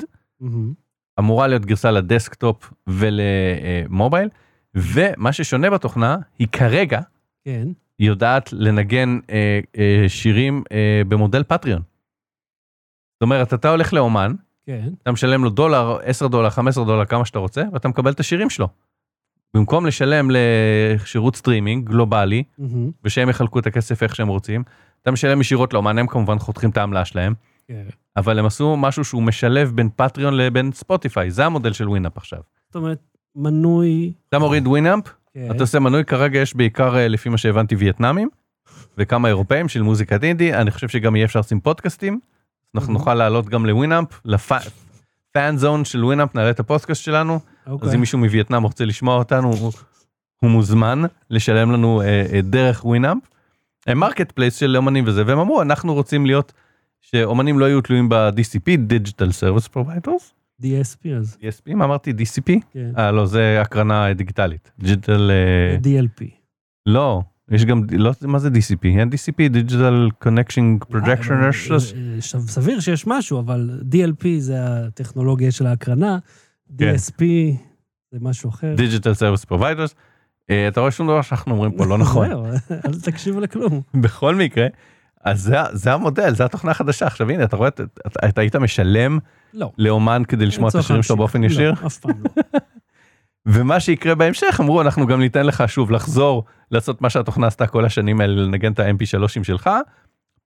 אמורה 1.19 1.47
להיות 1.47 1.67
גרסה 1.67 1.91
ל 1.91 2.01
desktop 2.01 2.73
ול 2.87 3.22
mobile 3.22 4.29
ומה 4.75 5.33
ששונה 5.33 5.71
בתוכנה 5.71 6.17
היא 6.39 6.49
כרגע 6.53 7.01
כן. 7.45 7.69
יודעת 7.99 8.53
לנגן 8.53 9.19
אה, 9.31 9.61
אה, 9.79 10.05
שירים 10.09 10.63
אה, 10.73 11.03
במודל 11.09 11.43
פטריון. 11.43 11.83
זאת 13.15 13.23
אומרת 13.23 13.55
אתה 13.55 13.71
הולך 13.71 13.93
לאומן 13.93 14.35
כן. 14.67 14.89
אתה 15.03 15.13
משלם 15.13 15.45
לו 15.45 15.51
דולר 15.51 15.99
10 16.03 16.29
דולר 16.29 16.51
15 16.51 16.85
דולר 16.85 17.05
כמה 17.05 17.25
שאתה 17.25 17.39
רוצה 17.39 17.63
ואתה 17.73 17.89
מקבל 17.89 18.13
את 18.13 18.21
השירים 18.21 18.51
שלו. 18.51 18.69
במקום 19.55 19.87
לשלם 19.87 20.29
לשירות 20.31 21.37
סטרימינג 21.37 21.89
גלובלי 21.89 22.43
מהמם. 22.59 22.91
ושהם 23.05 23.29
יחלקו 23.29 23.59
את 23.59 23.67
הכסף 23.67 24.03
איך 24.03 24.17
שהם 24.17 24.29
רוצים 24.29 24.63
אתה 25.03 25.11
משלם 25.11 25.41
ישירות 25.41 25.75
לאומן 25.75 25.99
הם 25.99 26.07
כמובן 26.07 26.39
חותכים 26.39 26.71
את 26.71 26.77
העמלה 26.77 27.05
שלהם 27.05 27.35
כן. 27.69 27.83
אבל 28.17 28.39
הם 28.39 28.47
עשו 28.47 28.77
משהו 28.77 29.05
שהוא 29.05 29.23
משלב 29.23 29.73
בין 29.75 29.89
פטריון 29.97 30.37
לבין 30.37 30.73
ספוטיפיי 30.73 31.31
זה 31.31 31.47
המודל 31.47 31.73
של 31.73 31.89
ווינאפ 31.89 32.17
עכשיו. 32.17 32.41
זאת 32.67 32.77
אומרת, 32.77 32.99
מנוי... 33.37 34.13
אתה 34.29 34.39
מוריד 34.39 34.67
ווינאפ 34.67 35.01
כן. 35.35 35.49
אתה 35.51 35.63
עושה 35.63 35.79
מנוי 35.79 36.05
כרגע 36.05 36.39
יש 36.39 36.57
בעיקר 36.57 36.97
אה, 36.97 37.09
לפי 37.09 37.29
מה 37.29 37.39
שהבנתי 37.39 37.75
וייטנאמים 37.75 38.29
וכמה 38.99 39.29
אירופאים 39.29 39.69
של 39.69 39.83
מוזיקת 39.83 40.25
אינדי 40.25 40.55
אני 40.55 40.71
חושב 40.71 40.89
שגם 40.89 41.17
יהיה 41.17 41.25
אפשר 41.25 41.41
לשים 41.41 41.61
פודקאסטים. 41.61 42.21
אנחנו 42.75 42.91
Mhm. 42.91 42.99
נוכל 42.99 43.15
לעלות 43.15 43.49
גם 43.49 43.67
לווינאמפ 43.67 44.09
ל 44.25 44.58
fan 44.58 45.57
zone 45.57 45.85
של 45.85 46.05
ווינאמפ 46.05 46.35
נעלה 46.35 46.51
את 46.51 46.61
הפודקאסט 46.61 47.03
שלנו 47.05 47.41
אז 47.71 47.75
אוקיי. 47.75 47.95
אם 47.95 48.01
מישהו 48.01 48.19
מווייטנאם 48.19 48.63
רוצה 48.63 48.85
לשמוע 48.85 49.17
אותנו 49.17 49.53
הוא, 49.53 49.73
הוא 50.43 50.51
מוזמן 50.51 51.03
לשלם 51.31 51.73
לנו 51.73 52.01
אה, 52.01 52.27
אה, 52.33 52.41
דרך 52.43 52.85
ווינאמפ. 52.85 53.23
הם 53.87 53.99
marketplace 53.99 54.57
של 54.57 54.77
אומנים 54.77 55.05
וזה 55.07 55.23
והם 55.27 55.39
אמרו 55.39 55.63
אנחנו 55.63 55.95
רוצים 55.95 56.27
להיות 56.27 56.53
שאומנים 57.01 57.59
לא 57.59 57.65
יהיו 57.67 57.81
תלויים 57.81 58.09
ב-DCP 58.09 58.79
Digital 58.91 59.31
Service 59.41 59.69
Providers. 59.75 60.33
DSP 60.63 61.09
אז. 61.19 61.37
DSP 61.41 61.75
מה 61.75 61.85
אמרתי 61.85 62.11
DCP? 62.11 62.61
כן. 62.73 62.93
אה 62.99 63.13
לא 63.13 63.27
זה 63.27 63.61
הקרנה 63.61 64.15
דיגיטלית. 64.15 64.71
digital 64.79 65.31
אה, 65.31 65.77
DLP. 65.83 66.25
לא 66.87 67.23
יש 67.51 67.65
גם 67.65 67.83
לא 67.93 68.13
מה 68.23 68.39
זה 68.39 68.49
DCP 68.49 68.85
אין 68.85 69.09
DCP 69.09 69.53
Digital 69.55 70.27
Connection 70.27 70.93
Projection 70.93 71.33
אה. 71.33 71.51
אה, 71.75 72.21
סביר 72.21 72.81
שיש 72.81 73.07
משהו, 73.07 73.41
אבל 73.41 73.81
DLP 73.93 74.27
זה 74.39 74.57
הטכנולוגיה 74.61 75.53
של 75.53 75.67
ההקרנה. 75.67 76.19
DSP 76.79 77.23
זה 78.13 78.19
משהו 78.21 78.51
אחר. 78.51 78.75
Digital 78.77 79.19
Service 79.21 79.53
Providers. 79.53 79.95
אה, 80.51 80.69
אתה 80.69 80.81
רואה 80.81 80.91
שום 80.91 81.07
דבר 81.07 81.23
שאנחנו 81.23 81.53
אומרים 81.53 81.73
פה 81.73 81.87
לא 81.87 81.99
נכון. 82.05 82.29
זהו, 82.29 82.47
אל 82.71 83.01
תקשיבו 83.03 83.41
לכלום. 83.41 83.81
בכל 84.03 84.35
מקרה, 84.35 84.67
אז 85.25 85.41
זה, 85.41 85.57
זה 85.73 85.93
המודל, 85.93 86.35
זה 86.35 86.45
התוכנה 86.45 86.71
החדשה. 86.71 87.07
עכשיו 87.07 87.31
הנה, 87.31 87.45
אתה 87.45 87.57
רואה, 87.57 87.69
אתה, 87.69 87.83
אתה, 88.07 88.29
אתה 88.29 88.41
היית 88.41 88.57
משלם 88.57 89.19
לא. 89.55 89.73
לאומן 89.79 90.23
כדי 90.29 90.47
לשמוע 90.47 90.69
את 90.69 90.75
השירים 90.75 91.03
שלו. 91.03 91.17
באופן 91.17 91.45
ישיר? 91.45 91.71
לא, 91.83 91.87
אף 91.87 91.99
פעם 91.99 92.23
לא. 92.25 92.43
ומה 93.47 93.81
שיקרה 93.81 94.15
בהמשך 94.15 94.61
אמרו 94.61 94.81
אנחנו 94.81 95.07
גם 95.07 95.21
ניתן 95.21 95.47
לך 95.47 95.65
שוב 95.67 95.91
לחזור 95.91 96.45
לעשות 96.71 97.03
מה 97.03 97.11
שהתוכנה 97.11 97.47
עשתה 97.47 97.67
כל 97.67 97.85
השנים 97.85 98.21
האלה 98.21 98.43
לנגן 98.43 98.73
את 98.73 98.79
ה-mp3 98.79 99.43
שלך. 99.43 99.71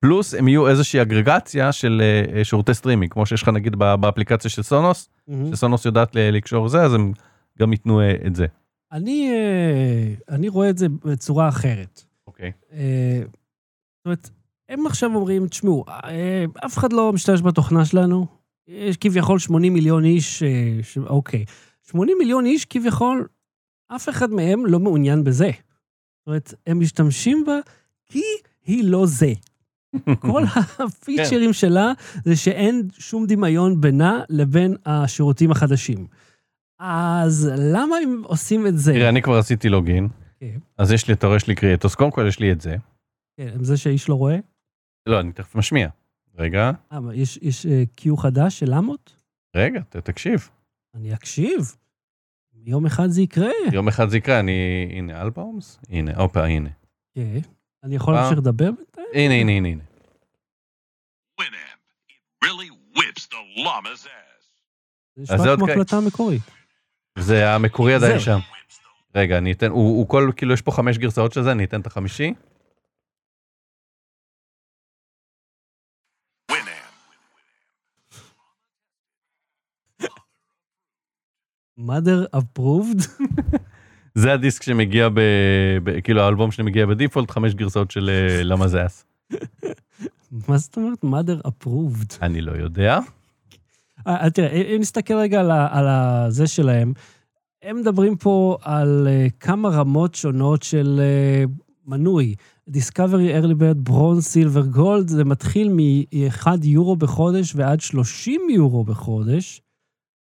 פלוס 0.04 0.34
הם 0.34 0.49
יהיו 0.49 0.68
איזושהי 0.68 1.02
אגרגציה 1.02 1.73
של 1.73 2.02
אה, 2.40 2.44
שירותי 2.44 2.75
סטרימינג 2.75 3.12
כמו 3.12 3.26
שיש 3.26 3.42
לך 3.42 3.49
נגיד 3.49 3.76
באפליקציה 3.76 4.50
של 4.50 4.62
סונוס 4.62 5.08
מהמם. 5.28 5.56
שסונוס 5.56 5.84
יודעת 5.84 6.11
לקשור 6.14 6.68
זה 6.68 6.82
אז 6.82 6.94
הם 6.94 7.12
גם 7.58 7.73
ייתנו 7.73 8.00
אה, 8.00 8.26
את 8.26 8.37
זה. 8.37 8.46
אני, 8.92 9.30
אה, 9.32 10.34
אני 10.34 10.49
רואה 10.49 10.70
את 10.70 10.78
זה 10.78 10.87
בצורה 11.04 11.49
אחרת. 11.49 12.04
אוקיי. 12.26 12.52
אה, 12.73 13.20
זאת 13.23 14.06
אומרת, 14.06 14.30
הם 14.68 14.87
עכשיו 14.87 15.14
אומרים, 15.14 15.46
תשמעו, 15.46 15.84
אה, 15.88 16.44
אף 16.66 16.78
אחד 16.78 16.92
לא 16.92 17.12
משתמש 17.12 17.42
בתוכנה 17.42 17.84
שלנו, 17.84 18.26
יש 18.68 18.96
כביכול 18.96 19.38
80 19.38 19.75
מיליון 19.75 20.04
איש, 20.04 20.42
אה, 20.42 20.78
ש... 20.82 20.99
אוקיי. 20.99 21.44
80 21.82 22.16
מיליון 22.18 22.46
איש 22.46 22.64
כביכול, 22.64 23.26
אף 23.96 24.08
אחד 24.08 24.30
מהם 24.30 24.66
לא 24.66 24.80
מעוניין 24.80 25.25
בזה. 25.25 25.50
זאת 26.18 26.26
אומרת, 26.26 26.54
הם 26.66 26.80
משתמשים 26.80 27.44
בה 27.46 27.58
כי 28.04 28.23
היא 28.64 28.84
לא 28.84 29.06
זה. 29.06 29.32
כל 30.18 30.42
הפיצ'רים 30.78 31.52
שלה 31.52 31.92
זה 32.24 32.36
שאין 32.36 32.88
שום 32.98 33.26
דמיון 33.26 33.80
בינה 33.80 34.22
לבין 34.28 34.76
השירותים 34.86 35.50
החדשים. 35.50 36.06
אז 36.80 37.50
למה 37.58 37.96
הם 37.96 38.22
עושים 38.24 38.66
את 38.66 38.78
זה? 38.78 38.92
תראה 38.92 39.08
אני 39.08 39.22
כבר 39.22 39.38
עשיתי 39.38 39.68
לוגין 39.68 40.08
כן. 40.40 40.58
אז 40.78 40.92
יש 40.92 41.08
לי 41.08 41.14
אתה 41.14 41.26
רואה 41.26 41.36
יש 41.36 41.46
לי 41.46 41.54
קריאטוס 41.54 41.94
קודם 41.94 42.10
כל 42.10 42.24
יש 42.28 42.40
לי 42.40 42.52
את 42.52 42.60
זה. 42.60 42.76
כן, 43.36 43.64
זה 43.64 43.76
שאיש 43.76 44.08
לא 44.08 44.14
רואה? 44.14 44.36
לא 45.08 45.20
אני 45.20 45.32
תכף 45.32 45.54
משמיע. 45.54 45.88
רגע 46.38 46.70
אה, 46.92 46.98
יש, 47.12 47.38
יש 47.42 47.66
אה, 47.66 47.82
קיו 47.94 48.16
חדש 48.16 48.58
של 48.58 48.74
למות? 48.74 49.16
רגע 49.56 49.80
תקשיב 49.90 50.48
אני 50.94 51.14
אקשיב. 51.14 51.76
יום 52.66 52.86
אחד 52.86 53.06
זה 53.08 53.22
יקרה. 53.22 53.50
יום 53.72 53.88
אחד 53.88 54.08
זה 54.08 54.16
יקרה 54.16 54.40
אני 54.40 54.88
הנה 54.90 55.22
אלבאומס 55.22 55.78
הנה 55.90 56.16
הופה 56.16 56.44
הנה 56.44 56.70
כן. 57.14 57.38
אני 57.84 57.96
יכול? 57.96 58.14
להמשיך 58.14 58.38
לדבר? 58.38 58.70
הנה 59.14 59.35
הנה 59.35 59.52
הנה. 59.52 59.68
הנה. 59.68 59.83
Winamp. 61.40 61.80
It 62.11 62.47
really 62.47 62.71
whips 62.97 63.26
the 63.26 63.61
llama's 63.64 64.06
ass. 64.06 64.44
זה 65.16 65.35
אז 65.35 65.40
זה 65.40 65.44
נשמע 65.44 65.50
עוד 65.50 65.59
כמו 65.59 65.66
כ- 65.66 65.71
הקלטה 65.71 65.97
המקורית. 65.97 66.42
זה 67.18 67.50
המקורי 67.50 67.94
עדיין. 67.94 68.21
שם. 68.21 68.38
רגע 69.14 69.38
אני 69.38 69.52
אתן 69.52 69.71
הוא, 69.71 69.99
הוא 69.99 70.09
כל 70.09 70.30
כאילו 70.37 70.54
יש 70.54 70.62
פה 70.62 70.73
חמש 70.73 70.99
גרסאות 70.99 71.33
של 71.33 71.42
זה 71.42 71.52
אני 71.52 71.64
אתן 71.64 71.80
את 71.80 71.87
החמישי. 71.87 72.35
Mother 81.78 82.28
approved? 82.33 83.09
זה 84.14 84.33
הדיסק 84.33 84.62
שמגיע 84.62 85.09
ב... 85.09 85.21
ב... 85.85 86.00
כאילו 86.00 86.21
האלבום 86.21 86.50
שמגיע 86.50 86.87
בדיפולט 86.87 87.30
חמש 87.30 87.54
גרסאות 87.54 87.90
של 87.90 88.11
אה, 88.11 88.42
למה 88.42 88.68
זה 88.68 88.87
אס. 88.87 89.04
מה 90.49 90.59
זאת 90.59 90.76
אומרת 90.76 91.04
mother 91.04 91.49
approved? 91.49 92.16
אני 92.23 92.40
לא 92.40 92.52
יודע. 92.52 92.99
אה, 94.06 94.30
תראה, 94.30 94.49
אם 94.49 94.80
נסתכל 94.80 95.14
רגע 95.14 95.40
על 95.40 95.50
על 95.50 95.87
זה 96.30 96.47
שלהם, 96.47 96.92
הם 97.62 97.76
מדברים 97.76 98.16
פה 98.16 98.56
על 98.62 99.09
אה, 99.11 99.26
כמה 99.40 99.68
רמות 99.68 100.14
שונות 100.14 100.62
של 100.62 101.00
אה, 101.02 101.44
מנוי. 101.87 102.35
Discovery 102.71 103.42
Early 103.42 103.54
Bird, 103.54 103.90
Bronze, 103.90 104.35
Silver, 104.35 104.76
Gold, 104.76 105.06
זה 105.06 105.25
מתחיל 105.25 105.68
מ-1 105.68 106.47
יורו 106.62 106.97
בחודש 106.97 107.52
ועד 107.56 107.80
30 107.80 108.40
יורו 108.50 108.85
בחודש, 108.85 109.61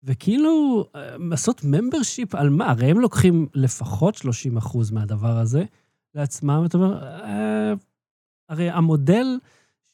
וכאילו, 0.04 0.84
אה, 0.96 1.16
לעשות 1.18 1.60
membership 1.60 2.36
על 2.36 2.48
מה? 2.48 2.70
הרי 2.70 2.90
הם 2.90 3.00
לוקחים 3.00 3.46
לפחות 3.54 4.14
30 4.14 4.56
אחוז 4.56 4.90
מהדבר 4.90 5.38
הזה 5.38 5.64
לעצמם, 6.14 6.62
אתה 6.66 6.78
אומר, 6.78 7.04
אה, 7.04 7.72
הרי 8.48 8.70
המודל 8.70 9.26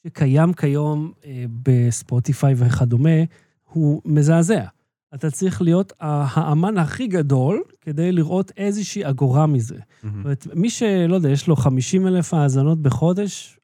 שקיים 0.06 0.52
כיום 0.52 1.12
אה, 1.24 1.44
בספוטיפיי 1.62 2.54
וכדומה, 2.56 3.18
הוא 3.64 4.02
מזעזע. 4.04 4.64
אתה 5.14 5.30
צריך 5.30 5.62
להיות 5.62 5.92
האמן 6.00 6.78
הכי 6.78 7.06
גדול 7.06 7.62
כדי 7.80 8.12
לראות 8.12 8.52
איזושהי 8.56 9.08
אגורה 9.08 9.46
מזה. 9.46 9.78
זאת 10.02 10.12
אומרת, 10.24 10.46
מי 10.54 10.70
שלא 10.70 11.14
יודע, 11.14 11.28
יש 11.28 11.48
לו 11.48 11.56
50 11.56 12.06
אלף 12.06 12.34
האזנות 12.34 12.82
בחודש, 12.82 13.58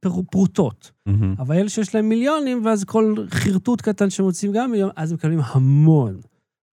פרוטות. 0.00 0.90
מהמם. 1.06 1.34
אבל 1.38 1.56
אלה 1.56 1.68
שיש 1.68 1.94
להם 1.94 2.08
מיליונים, 2.08 2.66
ואז 2.66 2.84
כל 2.84 3.14
חרטוט 3.30 3.80
קטן 3.80 4.10
שמוצאים 4.10 4.52
גם 4.52 4.70
מיליון, 4.70 4.90
אז 4.96 5.10
הם 5.10 5.16
מקבלים 5.16 5.40
המון. 5.44 6.20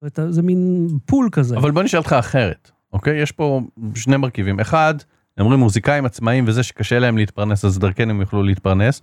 אומרת, 0.02 0.34
זה 0.34 0.42
מין 0.42 0.88
פול 1.06 1.30
כזה. 1.32 1.58
אבל 1.58 1.72
בוא 1.72 1.84
נשאל 1.84 2.00
אותך 2.00 2.14
אחרת 2.14 2.72
אוקיי 2.96 3.22
יש 3.22 3.32
פה 3.32 3.62
שני 3.96 4.18
מרכיבים 4.18 4.60
אחד 4.60 4.96
הם 5.38 5.46
אומרים 5.46 5.60
מוזיקאים 5.60 6.06
עצמאים 6.06 6.44
וזה 6.48 6.64
שקשה 6.64 7.00
להם 7.00 7.18
להתפרנס 7.18 7.66
אז 7.66 7.80
דרכן 7.80 8.10
הם 8.10 8.22
יוכלו 8.22 8.44
להתפרנס. 8.44 9.02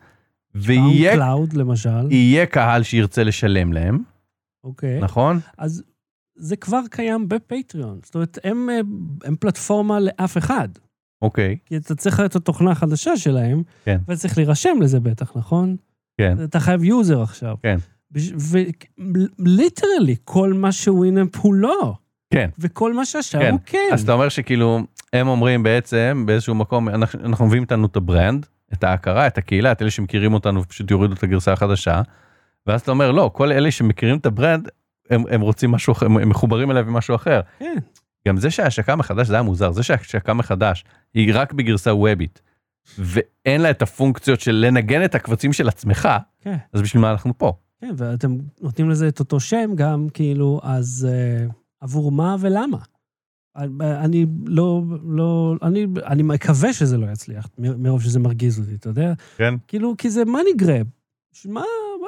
ויהיה 0.54 1.12
crowd, 1.12 1.53
למשל, 1.52 2.12
יהיה 2.12 2.47
קהל 2.47 2.83
שירצה 2.83 3.25
לשלם 3.25 3.73
להם 3.73 3.99
אוקיי. 4.64 5.00
נכון 5.00 5.40
אז 5.59 5.83
זה 6.37 6.57
כבר 6.57 6.81
קיים 6.90 7.28
בפטריון. 7.28 8.00
זאת 8.02 8.14
אומרת, 8.14 8.38
הם, 8.45 8.71
אה, 8.71 8.81
הם 9.25 9.37
פלטפורמה 9.37 10.00
לאף 10.00 10.38
אחד. 10.38 10.69
אוקיי 11.23 11.57
כי 11.67 11.76
אתה 11.76 11.95
צריך 11.95 12.21
את 12.21 12.37
התוכנה 12.37 12.71
החדשה 12.71 13.17
שלהם, 13.17 13.62
כן. 13.85 13.99
ואתה 14.09 14.21
צריך 14.21 14.38
להירשם 14.38 14.79
לזה 14.81 15.00
בטח, 15.00 15.33
נכון? 15.37 15.76
כן 16.19 16.45
אתה 16.45 16.61
חייב 16.61 16.85
user 16.85 17.23
עכשיו. 17.23 17.55
כן. 17.62 17.76
ו 19.39 19.46
literally, 19.46 20.17
כל 20.25 20.52
מה 20.52 20.73
שווינאפ 20.73 21.37
הוא 21.37 21.55
לא. 21.55 21.95
כן. 22.31 22.50
וכל 22.59 22.95
מה 22.95 23.05
שהשאר 23.05 23.41
כן. 23.41 23.50
הוא 23.50 23.61
כן. 23.67 23.88
אז 23.93 24.02
אתה 24.02 24.12
אומר 24.12 24.29
שכאילו 24.29 24.81
הם 25.12 25.29
אומרים 25.29 25.62
בעצם 25.62 26.25
באיזשהו 26.26 26.55
מקום 26.55 26.88
אנחנו, 26.88 27.21
אנחנו 27.25 27.47
מביאים 27.47 27.62
איתנו 27.62 27.87
את 27.87 27.97
ה 27.97 28.05
brand 28.05 28.47
את 28.73 28.85
ההכרה 28.85 29.26
את 29.26 29.38
הקהילה 29.38 29.73
את 29.73 29.83
אלה 29.83 29.91
שמכירים 29.91 30.35
אותנו 30.35 30.62
ופשוט 30.62 30.91
יורידו 30.91 31.14
את 31.14 31.23
הגרסה 31.23 31.52
החדשה. 31.52 32.02
ואז 32.67 32.81
אתה 32.81 32.91
אומר 32.91 33.11
לא 33.11 33.31
כל 33.35 33.52
אלה 33.52 33.71
שמכירים 33.71 34.19
את 34.19 34.26
ה 34.27 34.34
brand 34.34 34.69
הם, 35.11 35.25
הם 35.31 35.41
רוצים 35.41 35.71
משהו 35.71 35.93
אחר 35.93 36.07
הם, 36.07 36.17
הם 36.17 36.29
מחוברים 36.29 36.71
אליו 36.71 36.88
עם 36.88 36.93
משהו 36.93 37.14
אחר. 37.14 37.41
כן. 37.59 37.76
גם 38.29 38.37
זה 38.37 38.50
שההשקה 38.50 38.97
מחדש 38.97 39.26
זה 39.26 39.35
היה 39.35 39.43
מוזר 39.43 39.73
זה 39.73 39.83
שההשקה 39.83 40.35
מחדש 40.35 40.85
היא 41.14 41.33
רק 41.35 41.52
בגרסה 41.52 41.95
וובית. 41.95 42.43
ואין 42.99 43.61
לה 43.61 43.71
את 43.71 43.83
הפונקציות 43.83 44.41
של 44.41 44.52
לנגן 44.52 45.05
את 45.05 45.14
הקבצים 45.14 45.52
של 45.52 45.69
עצמך 45.69 46.09
כן. 46.41 46.57
אז 46.73 46.83
בשביל 46.83 47.02
מה 47.02 47.11
אנחנו 47.11 47.38
פה. 47.38 47.52
כן, 47.81 47.95
ואתם 47.97 48.37
נותנים 48.61 48.91
לזה 48.91 49.09
את 49.09 49.21
אותו 49.21 49.41
שם 49.41 49.71
גם, 49.75 50.09
כאילו, 50.14 50.61
אז 50.62 51.09
uh, 51.11 51.52
עבור 51.81 52.12
מה 52.12 52.37
ולמה? 52.41 52.79
אני 53.81 54.26
לא, 54.47 54.83
לא, 55.05 55.57
אני, 55.62 55.87
אני 56.07 56.23
מקווה 56.23 56.73
שזה 56.73 56.99
לא 56.99 57.07
יצליח, 57.07 57.49
מרוב 57.59 58.02
שזה 58.02 58.19
מרגיז 58.19 58.61
אותי, 58.61 58.75
אתה 58.75 58.88
יודע? 58.88 59.12
כן. 59.37 59.55
כאילו, 59.69 59.95
כי 59.99 60.11
זה 60.11 60.25
מאני 60.25 60.50
גרב. 60.57 60.87
מה, 61.47 61.62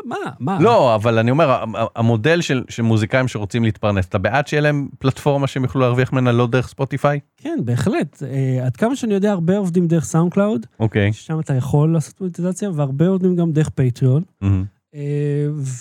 מה, 0.04 0.16
מה? 0.40 0.58
לא 0.60 0.94
אבל 0.94 1.18
אני 1.18 1.30
אומר 1.30 1.64
המודל 1.96 2.40
של, 2.40 2.64
של 2.68 2.82
מוזיקאים 2.82 3.28
שרוצים 3.28 3.64
להתפרנס 3.64 4.06
אתה 4.06 4.18
בעד 4.18 4.46
שיהיה 4.46 4.60
להם 4.60 4.88
פלטפורמה 4.98 5.46
שהם 5.46 5.62
יוכלו 5.62 5.80
להרוויח 5.80 6.12
ממנה 6.12 6.32
לא 6.32 6.46
דרך 6.46 6.68
ספוטיפיי? 6.68 7.20
כן, 7.36 7.58
בהחלט. 7.64 8.22
אה, 8.22 8.64
עד 8.66 8.76
כמה 8.76 8.96
שאני 8.96 9.14
יודע, 9.14 9.32
הרבה 9.32 9.58
עובדים 9.58 9.86
דרך 9.86 10.04
סאונד 10.04 10.32
קלאוד, 10.32 10.66
אוקיי. 10.80 11.12
שם 11.12 11.40
אתה 11.40 11.54
יכול 11.54 11.92
לעשות 11.92 12.20
מוניטיזציה, 12.20 12.70
והרבה 12.74 13.08
עובדים 13.08 13.36
גם 13.36 13.52
דרך 13.52 13.68
פטריון. 13.68 14.22
מהמם. 14.40 14.64
אה, 14.94 14.96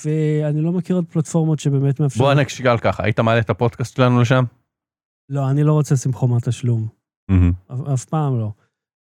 ואני 0.04 0.62
לא 0.62 0.72
מכיר 0.72 0.96
עוד 0.96 1.06
פלטפורמות 1.10 1.60
שבאמת 1.60 2.00
מאפשרות... 2.00 2.36
בוא 2.36 2.44
נשאל 2.44 2.78
ככה 2.78 3.04
היית 3.04 3.20
מעלה 3.20 3.40
את 3.40 3.50
הפודקאסט 3.50 3.96
שלנו 3.96 4.22
לשם? 4.22 4.44
לא, 5.30 5.50
אני 5.50 5.64
לא 5.64 5.74
רוצה 5.74 5.94
לשים 5.94 6.14
חומת 6.14 6.50
תשלום. 6.50 6.88
מהמם. 7.30 7.52
אף, 7.74 7.80
אף 7.94 8.06
פעם 8.06 8.40
לא. 8.40 8.52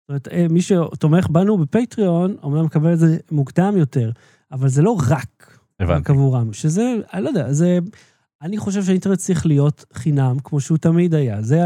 זאת 0.01 0.10
אומרת, 0.10 0.27
אה, 0.27 0.48
מי 0.50 0.62
שתומך 0.62 1.27
בנו 1.29 1.58
בפטריון, 1.58 2.36
אומנם 2.43 2.65
מקבל 2.65 2.93
את 2.93 3.00
זה 3.00 3.17
מוקדם 3.31 3.77
יותר, 3.77 4.12
אבל 4.51 4.70
זה 4.70 4.81
לא 4.81 4.98
רק 5.10 5.60
הבנתי. 5.79 6.12
עבורם, 6.12 6.53
שזה, 6.53 6.96
אני 7.13 7.24
לא 7.24 7.29
יודע, 7.29 7.53
זה... 7.53 7.79
אני 8.41 8.58
חושב 8.58 8.84
שהאינטרנט 8.84 9.17
צריך 9.17 9.46
להיות 9.46 9.86
חינם, 9.93 10.38
כמו 10.43 10.60
שהוא 10.60 10.77
תמיד 10.77 11.13
היה. 11.13 11.41
זה 11.41 11.60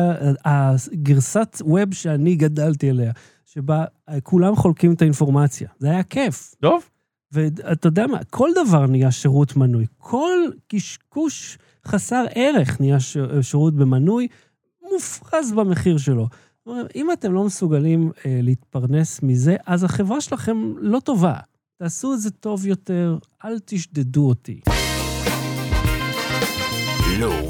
הגרסת 0.46 1.62
ווב 1.66 1.94
שאני 1.94 2.36
גדלתי 2.36 2.90
עליה, 2.90 3.12
שבה 3.46 3.86
אה, 4.10 4.22
כולם 4.22 4.56
חולקים 4.56 4.94
את 4.94 5.02
האינפורמציה. 5.02 5.70
זה 5.80 5.90
היה 5.92 6.04
כיף. 6.04 6.56
טוב. 6.62 6.84
ואתה 7.32 7.88
יודע 7.88 8.08
מה, 8.08 8.18
כל 8.30 8.50
דבר 8.66 8.86
נהיה 8.88 9.12
שירות 9.12 9.56
מנוי. 9.56 9.86
כל 9.98 10.40
קשקוש 10.68 11.58
חסר 11.88 12.26
ערך 12.36 12.82
נהיה 12.82 13.00
ש- 13.00 13.18
שירות 13.42 13.76
במנוי, 13.76 14.28
מופרז 14.94 15.52
במחיר 15.52 15.98
שלו. 15.98 16.28
זאת 16.66 16.72
אומרת, 16.72 16.92
אם 16.96 17.12
אתם 17.12 17.34
לא 17.34 17.44
מסוגלים 17.44 18.12
אה, 18.26 18.40
להתפרנס 18.44 19.24
מזה, 19.24 19.56
אז 19.66 19.84
החברה 19.84 20.22
שלכם 20.22 20.58
לא 20.78 21.00
טובה. 21.00 21.34
תעשו 21.78 22.14
את 22.14 22.20
זה 22.20 22.32
טוב 22.32 22.66
יותר, 22.66 23.18
אל 23.46 23.60
תשדדו 23.66 24.28
אותי. 24.30 24.62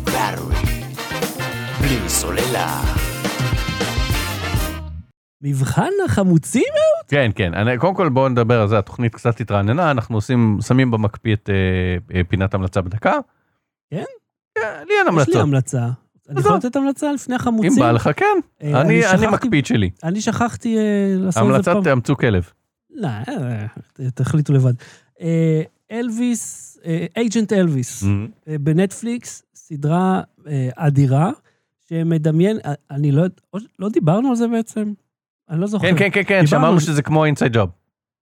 Battery. 0.06 0.68
בלי 1.82 2.10
סוללה. 2.10 2.82
מבחן 5.42 5.92
החמוצים? 6.06 6.74
כן 7.08 7.32
כן 7.36 7.54
אני, 7.54 7.78
קודם 7.78 7.96
כל 7.96 8.10
בואו 8.10 8.30
נדבר 8.30 8.62
על 8.62 8.68
זה 8.68 8.78
התוכנית 8.78 9.16
קצת 9.16 9.42
התרעננה 9.42 9.92
אנחנו 9.92 10.18
עושים 10.18 10.58
שמים 10.68 10.92
במקפיא 10.92 11.34
את 11.34 11.50
אה, 11.50 12.18
אה, 12.18 12.24
פינת 12.24 12.54
המלצה 12.54 12.82
בדקה. 12.82 13.20
כן? 13.90 14.04
כן, 14.56 14.84
לי 14.88 14.94
אין 14.94 15.08
יש 15.08 15.08
לי 15.08 15.10
המלצות. 15.10 15.36
המלצה. 15.36 16.05
אני 16.30 16.40
יכול 16.40 16.56
לתת 16.56 16.76
המלצה 16.76 17.12
לפני 17.12 17.36
החמוצים? 17.36 17.72
אם 17.72 17.80
בא 17.80 17.92
לך, 17.92 18.10
כן. 18.16 18.26
אה, 18.64 18.82
אני 18.82 19.08
אני 19.08 19.28
מקפיד 19.28 19.66
שלי. 19.66 19.90
אני 20.04 20.22
שכחתי 20.22 20.78
אה, 20.78 20.82
לעשות 21.18 21.28
את 21.28 21.48
זה 21.48 21.54
המלצת 21.54 21.72
פעם. 21.74 21.84
תאמצו 21.84 22.18
כלב. 22.18 22.50
לא, 22.94 23.08
אה, 23.08 23.66
תחליטו 24.14 24.54
לבד. 24.54 24.74
אלוויס, 25.92 26.78
אייג'נט 27.18 27.54
אלוויס, 27.54 28.04
Mm-hmm. 28.04 28.08
אה, 28.48 28.56
בנטפליקס, 28.60 29.44
סדרה 29.56 30.22
אדירה, 30.76 31.32
שמדמיין, 31.90 32.58
אני 32.92 33.12
לא, 33.12 33.24
או- 33.54 33.60
לא 33.80 33.90
דיברנו 33.90 34.30
על 34.30 34.36
זה 34.36 34.48
בעצם? 34.48 34.94
אני 35.50 35.62
לא 35.62 35.68
זוכר. 35.68 35.88
כן, 35.88 35.98
כן, 35.98 36.10
כן, 36.14 36.24
כן, 36.28 36.48
שאמרנו 36.48 36.80
שזה 36.80 37.02
כמו 37.02 37.26
אינסייד 37.26 37.58
ג'וב. 37.58 37.70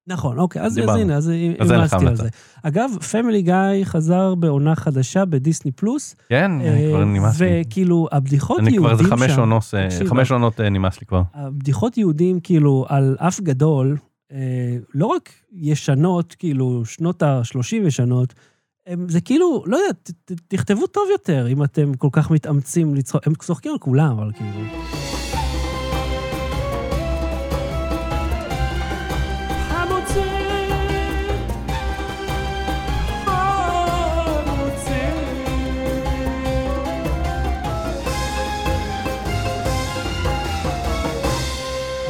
נכון, 0.07 0.39
אוקיי, 0.39 0.61
אז, 0.61 0.79
אז. 0.79 0.95
הנה, 0.95 1.15
אז 1.15 1.31
המלצתי 1.59 2.07
על. 2.07 2.15
זה. 2.15 2.29
אגב, 2.63 2.91
פמילי 3.11 3.41
גיא 3.41 3.83
חזר 3.83 4.35
בעונה 4.35 4.75
חדשה 4.75 5.25
בדיסני 5.25 5.71
פלוס. 5.71 6.15
כן, 6.29 6.51
אה, 6.61 6.85
כבר 6.89 7.05
נמאס 7.05 7.39
לי. 7.39 7.61
וכאילו, 7.61 8.07
הבדיחות 8.11 8.59
אני 8.59 8.77
כבר 8.77 8.87
יהודים 8.87 9.05
איזה 9.05 9.15
חמש 9.15 9.31
שם, 9.31 9.39
עונות, 9.39 9.63
אה, 9.73 9.89
תקשיב, 9.89 10.07
חמש 10.07 10.31
עונות 10.31 10.61
אה, 10.61 10.69
נמאס 10.69 10.99
לי 11.01 11.05
כבר. 11.05 11.21
הבדיחות 11.33 11.97
יהודים, 11.97 12.39
כאילו, 12.39 12.85
על 12.89 13.15
אף 13.19 13.39
גדול, 13.39 13.97
אה, 14.31 14.77
לא 14.93 15.05
רק 15.05 15.29
ישנות, 15.53 16.35
כאילו, 16.39 16.85
שנות 16.85 17.23
ה-30 17.23 17.87
ישנות, 17.87 18.33
הם, 18.87 19.09
זה 19.09 19.21
כאילו, 19.21 19.63
לא 19.65 19.77
יודע, 19.77 19.93
ת, 20.03 20.11
ת, 20.25 20.31
תכתבו 20.47 20.87
טוב 20.87 21.03
יותר, 21.11 21.47
אם 21.47 21.63
אתם 21.63 21.93
כל 21.93 22.09
כך 22.11 22.31
מתאמצים 22.31 22.95
לצחוק, 22.95 23.27
הם 23.27 23.35
צוחקים 23.35 23.71
על 23.71 23.77
כולם, 23.77 24.17
אבל 24.17 24.31
כאילו... 24.31 25.22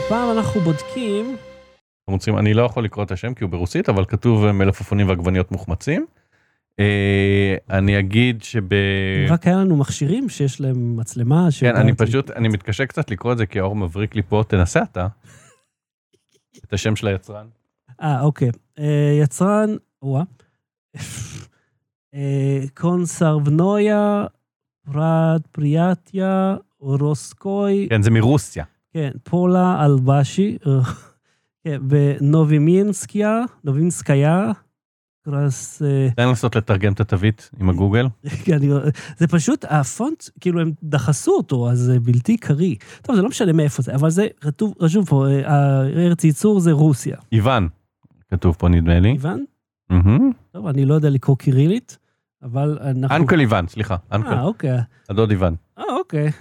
הפעם 0.06 0.38
אנחנו 0.38 0.62
בודקים, 0.62 1.38
חמוצים, 2.10 2.38
אני 2.38 2.54
לא 2.54 2.62
יכול 2.62 2.84
לקרוא 2.86 3.06
את 3.06 3.12
השם 3.12 3.34
כי 3.34 3.44
הוא 3.44 3.52
ברוסית, 3.52 3.90
אבל 3.90 4.06
כתוב 4.06 4.46
אה, 4.46 4.52
מלפפונים 4.52 5.08
ועגבניות 5.08 5.52
מוחמצים. 5.52 6.06
אה, 6.80 7.56
אני 7.70 8.00
אגיד 8.00 8.44
שב... 8.44 8.64
רק 9.30 9.48
היה 9.48 9.56
לנו 9.56 9.78
מכשירים 9.78 10.30
שיש 10.30 10.62
להם 10.62 10.98
מצלמה, 10.98 11.48
כן, 11.60 11.76
אני 11.76 11.94
פשוט, 11.94 12.32
אני 12.32 12.48
מתקשה 12.48 12.86
קצת 12.86 13.12
לקרוא 13.12 13.34
את 13.34 13.38
זה 13.38 13.46
כי 13.46 13.60
האור 13.60 13.76
מבריק 13.76 14.16
לי 14.16 14.22
פה, 14.22 14.44
תנסה 14.48 14.84
אתה. 14.84 15.08
את 16.66 16.74
השם 16.74 16.96
של 16.96 17.08
היצרן. 17.08 17.48
אה, 18.02 18.22
אוקיי. 18.22 18.50
אה, 18.80 19.20
יצרן, 19.22 19.70
וואה. 20.02 20.24
אה, 22.16 22.64
קונסרבנויה, 22.74 24.26
פרד 24.92 25.42
פריאטיה, 25.52 26.56
רוסקוי, 26.80 27.88
כן, 27.90 28.02
זה 28.02 28.12
מרוסיה. 28.12 28.64
כן, 28.94 29.12
פולה 29.24 29.86
אלבשי, 29.86 30.58
אה, 30.68 30.80
כן, 31.64 31.82
ונובימינסקיה, 31.90 33.40
נובינסקיה, 33.64 34.52
קרס... 35.26 35.82
אה, 35.82 36.08
תן 36.16 36.28
לנסות 36.28 36.56
לתרגם 36.56 36.94
את 36.94 37.00
התווית 37.00 37.50
עם 37.60 37.70
הגוגל. 37.70 38.08
כן, 38.46 38.54
אני- 38.54 38.70
זה 39.18 39.28
פשוט, 39.28 39.66
הפונט, 39.70 40.24
כאילו 40.40 40.62
הם 40.62 40.72
דחסו 40.84 41.32
אותו, 41.32 41.70
אז 41.72 41.80
זה 41.80 42.00
בלתי 42.00 42.38
קריא. 42.38 42.76
טוב, 43.02 43.16
זה 43.16 43.22
לא 43.22 43.30
משנה 43.30 43.54
מאיפה 43.54 43.82
זה, 43.82 43.96
אבל 43.96 44.10
זה 44.10 44.28
כתוב, 44.42 44.74
רשום 44.80 45.06
פה, 45.06 45.28
אה, 45.28 45.52
הארץ 45.54 46.24
ייצור 46.24 46.60
זה 46.60 46.72
רוסיה. 46.72 47.18
איוון, 47.32 47.68
כתוב 48.32 48.56
פה 48.60 48.70
נדמה 48.70 49.00
לי. 49.00 49.12
איוון? 49.12 49.46
טוב, 50.52 50.68
אני 50.68 50.86
לא 50.86 50.94
יודע 50.94 51.10
לקרוא 51.10 51.38
קירילית, 51.38 51.98
אבל 52.44 52.78
אנחנו... 52.82 53.16
אנקל 53.16 53.40
איוון, 53.40 53.68
סליחה, 53.68 53.96
אנקל, 54.12 54.34
אה, 54.34 54.44
אוקיי. 54.44 54.78
הדוד 55.10 55.32
איוון. 55.32 55.56
אה, 55.78 55.84
אוקיי. 56.00 56.32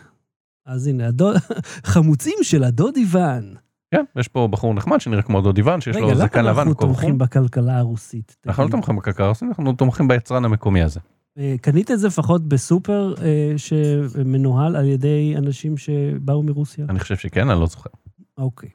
אז 0.66 0.86
הנה, 0.86 1.08
הדוד... 1.08 1.36
חמוצים 1.92 2.36
של 2.42 2.64
הדוד 2.64 2.96
איוון. 2.96 3.54
כן, 3.90 4.04
יש 4.16 4.28
פה 4.28 4.48
בחור 4.50 4.74
נחמד 4.74 5.00
שנראה 5.00 5.22
כמו 5.22 5.38
הדוד 5.38 5.56
איוון, 5.56 5.80
שיש 5.80 5.96
רגע, 5.96 6.06
לו 6.06 6.10
למה 6.10 6.20
זקן 6.20 6.44
לבן 6.44 6.58
אנחנו 6.58 6.72
וכובע 6.72 6.86
חום. 6.86 7.00
תומכים 7.00 7.18
בכלכלה 7.18 7.78
הרוסית? 7.78 8.36
אנחנו 8.46 8.64
לא? 8.64 8.68
תומכים 8.70 8.96
בקקר 8.96 9.24
הרוסי, 9.24 9.44
אנחנו 9.44 9.72
תומכים 9.72 10.08
ביצרן 10.08 10.44
המקומי 10.44 10.82
הזה. 10.82 11.00
אה, 11.38 11.54
קנית 11.60 11.90
את 11.90 11.98
זה 11.98 12.06
לפחות 12.06 12.48
בסופר 12.48 13.14
אה, 13.22 13.54
שמנוהל 13.56 14.76
על 14.76 14.84
ידי 14.84 15.34
אנשים 15.36 15.76
שבאו 15.76 16.42
מרוסיה? 16.42 16.86
אני 16.88 16.98
חושב 16.98 17.16
שכן, 17.16 17.50
אני 17.50 17.60
לא 17.60 17.66
זוכר. 17.66 17.90
אוקיי. 18.38 18.70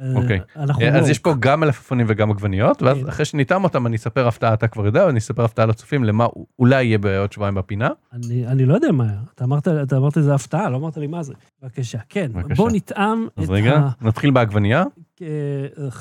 אה, 0.00 0.06
אוקיי. 0.14 0.40
אנחנו 0.56 0.84
אז 0.84 1.06
לא- 1.06 1.10
יש 1.10 1.18
פה 1.18 1.34
גם 1.40 1.60
מלפפונים 1.60 2.06
וגם 2.08 2.30
עגבניות, 2.30 2.82
ואז 2.82 2.98
כן. 2.98 3.08
אחרי 3.08 3.24
שניתן 3.24 3.64
אותם 3.64 3.86
אני 3.86 3.96
אספר 3.96 4.28
הפתעה, 4.28 4.54
אתה 4.54 4.68
כבר 4.68 4.86
יודע, 4.86 5.06
ואני 5.06 5.18
אספר 5.18 5.44
הפתעה 5.44 5.66
לצופים 5.66 6.04
למה 6.04 6.26
אולי 6.58 6.84
יהיה 6.84 6.98
בעוד 6.98 7.32
שבועיים 7.32 7.54
בפינה. 7.54 7.88
אני, 8.12 8.46
אני 8.46 8.66
לא 8.66 8.74
יודע 8.74 8.92
מה, 8.92 9.06
אתה 9.34 9.44
אמרת, 9.44 9.68
אתה 9.68 9.96
אמרת 9.96 10.16
איזה 10.16 10.34
הפתעה, 10.34 10.70
לא 10.70 10.76
אמרת 10.76 10.96
לי 10.96 11.06
מה 11.06 11.22
זה. 11.22 11.34
בבקשה, 11.62 11.98
כן. 12.08 12.30
בוא 12.56 12.70
נטעם 12.72 13.26
אז 13.36 13.44
את 13.44 13.50
רגע, 13.50 13.76
ה... 13.76 13.90
נתחיל 14.00 14.30
בעגבניה. 14.30 14.84
אה, 15.22 15.26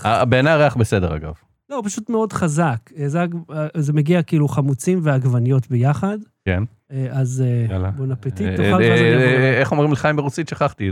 אה, 0.06 0.26
בעיניי 0.26 0.54
הריח 0.54 0.78
בסדר 0.78 1.16
אגב. 1.16 1.34
לא, 1.70 1.76
הוא 1.76 1.86
פשוט 1.86 2.10
מאוד 2.10 2.34
חזק. 2.34 2.92
אה, 2.98 3.10
זה, 3.10 3.20
אה, 3.22 3.68
זה 3.78 3.94
מגיע 3.94 4.24
כאילו 4.24 4.48
חמוצים 4.48 5.00
ועגבניות 5.04 5.68
ביחד. 5.68 6.18
כן. 6.46 6.64
אה, 6.92 7.08
אז. 7.12 7.44
בון 7.96 8.12
אפטיט, 8.12 8.42
אה, 8.42 8.58
תאכל 8.58 8.74
ואז 8.74 8.82
אני 8.82 9.60
איך 9.60 9.72
אומרים 9.72 9.92
לחיים 9.92 10.16
ברוסית? 10.16 10.50
שכחתי. 10.50 10.92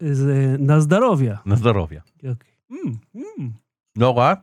זה 0.00 0.56
נזדרוביה. 0.58 1.36
נזדרוביה. 1.46 2.00
אוקיי. 2.16 2.50
לא 3.98 4.18
רע, 4.18 4.34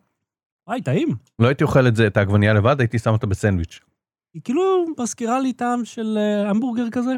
וואי, 0.68 0.82
טעים. 0.82 1.10
לא 1.40 1.48
הייתי 1.48 1.64
אוכל 1.64 1.88
את 1.88 1.96
זה, 1.96 2.08
את 2.08 2.18
העגבנייה 2.18 2.54
לבד, 2.54 2.76
הייתי 2.80 3.00
שם 3.00 3.12
אותה 3.12 3.28
בסנדוויץ'. 3.28 3.80
היא 4.34 4.42
כאילו 4.44 4.86
מזכירה 5.00 5.40
לי 5.40 5.54
טעם 5.54 5.86
של 5.86 6.18
המבורגר 6.48 6.90
כזה. 6.92 7.16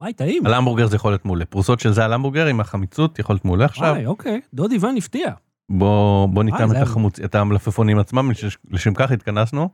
וואי, 0.00 0.12
טעים. 0.12 0.46
על 0.46 0.54
המבורגר 0.54 0.86
זה 0.86 0.96
יכול 0.96 1.12
להיות 1.12 1.24
מעולה. 1.24 1.44
פרוסות 1.44 1.80
של 1.80 1.92
זה 1.92 2.04
על 2.04 2.12
המבורגר 2.12 2.46
עם 2.46 2.60
החמיצות 2.60 3.18
יכול 3.18 3.34
להיות 3.34 3.44
מעולה 3.44 3.64
עכשיו. 3.64 3.92
וואי, 3.92 4.06
אוקיי. 4.06 4.40
דוד 4.54 4.72
איוון 4.72 4.96
הפתיע. 4.96 5.32
בוא 5.68 6.26
בוא 6.28 6.44
ניתן 6.44 6.70
את 6.70 6.76
החמוץ, 6.82 7.20
את 7.20 7.34
המלפפונים 7.34 7.98
עצמם, 7.98 8.30
לש- 8.30 8.58
לשם 8.70 8.94
כך 8.94 9.10
התכנסנו. 9.10 9.68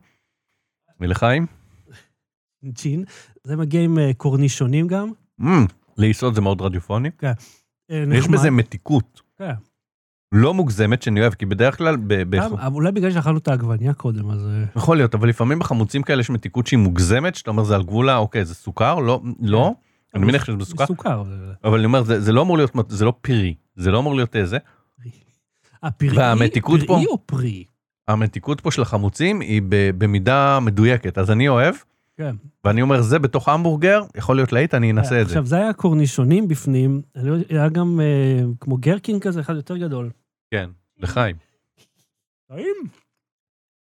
ולחיים. 0.99 1.45
צ'ין. 2.75 3.03
זה 3.43 3.55
מגיע 3.55 3.81
עם 3.81 3.99
אה, 3.99 4.11
קורנישונים 4.17 4.87
גם. 4.87 5.11
ליסוד 5.97 6.33
זה 6.35 6.41
מאוד 6.41 6.61
רדיופוני. 6.61 7.09
אה, 7.23 7.31
יש. 8.13 8.27
בזה 8.27 8.51
מתיקות. 8.51 9.21
כן. 9.37 9.53
לא 10.31 10.53
מוגזמת 10.53 11.01
שאני 11.01 11.21
אוהב, 11.21 11.33
כי 11.33 11.45
בדרך 11.45 11.77
כלל, 11.77 11.95
ב- 12.07 12.35
גם, 12.35 12.73
אולי 12.73 12.91
בגלל 12.91 13.11
שאכלנו 13.11 13.37
את 13.37 13.47
העגבניה 13.47 13.93
קודם, 13.93 14.31
אז... 14.31 14.47
אה, 14.47 14.63
יכול 14.75 14.97
להיות, 14.97 15.15
אבל 15.15 15.29
לפעמים 15.29 15.59
בחמוצים 15.59 16.03
כאלה 16.03 16.19
יש 16.21 16.29
מתיקות 16.29 16.67
שהיא 16.67 16.79
מוגזמת, 16.79 17.35
שאתה 17.35 17.51
אומר 17.51 17.63
זה 17.63 17.75
על 17.75 17.83
גבול 17.83 18.09
ה... 18.09 18.17
אוקיי, 18.17 18.45
זה 18.45 18.55
סוכר? 18.55 18.95
לא, 18.99 19.21
לא. 19.39 19.71
אני 20.15 20.25
מניח 20.25 20.45
שזה 20.45 20.55
בסוכר, 20.57 20.85
סוכר. 20.85 21.23
אבל 21.63 21.77
אני 21.77 21.85
אומר, 21.85 22.03
זה 22.03 22.21
זה 22.21 22.31
לא 22.31 22.41
אמור 22.41 22.57
להיות, 22.57 22.71
זה 22.89 23.05
לא 23.05 23.13
פירי, 23.21 23.55
זה 23.75 23.91
לא 23.91 23.99
אמור 23.99 24.15
להיות 24.15 24.35
איזה. 24.35 24.57
הפרי, 25.83 26.17
והמתיקות 26.17 26.79
פה? 26.87 26.93
פרי 26.95 27.05
או 27.05 27.17
פרי? 27.25 27.63
המתיקות 28.07 28.61
פה 28.61 28.71
של 28.71 28.81
החמוצים 28.81 29.39
היא 29.39 29.61
במידה 29.97 30.59
מדויקת, 30.61 31.17
אז 31.17 31.31
אני 31.31 31.47
אוהב, 31.49 31.75
כן. 32.17 32.35
ואני 32.65 32.81
אומר, 32.81 33.01
זה 33.01 33.19
בתוך 33.19 33.49
המבורגר, 33.49 34.01
יכול 34.17 34.35
להיות 34.35 34.51
להיט, 34.53 34.73
אני 34.73 34.91
אנסה 34.91 35.21
את 35.21 35.27
זה. 35.27 35.31
עכשיו, 35.31 35.45
זה 35.45 35.55
היה 35.55 35.73
קורנישונים 35.73 36.47
בפנים, 36.47 37.01
לא- 37.15 37.35
היה 37.49 37.69
גם 37.69 37.99
אה, 38.03 38.43
כמו 38.59 38.77
גרקין 38.77 39.19
כזה, 39.19 39.39
אחד 39.41 39.55
יותר 39.55 39.77
גדול. 39.77 40.09
כן, 40.51 40.69
לחיים. 40.97 41.35
טעים. 42.51 42.75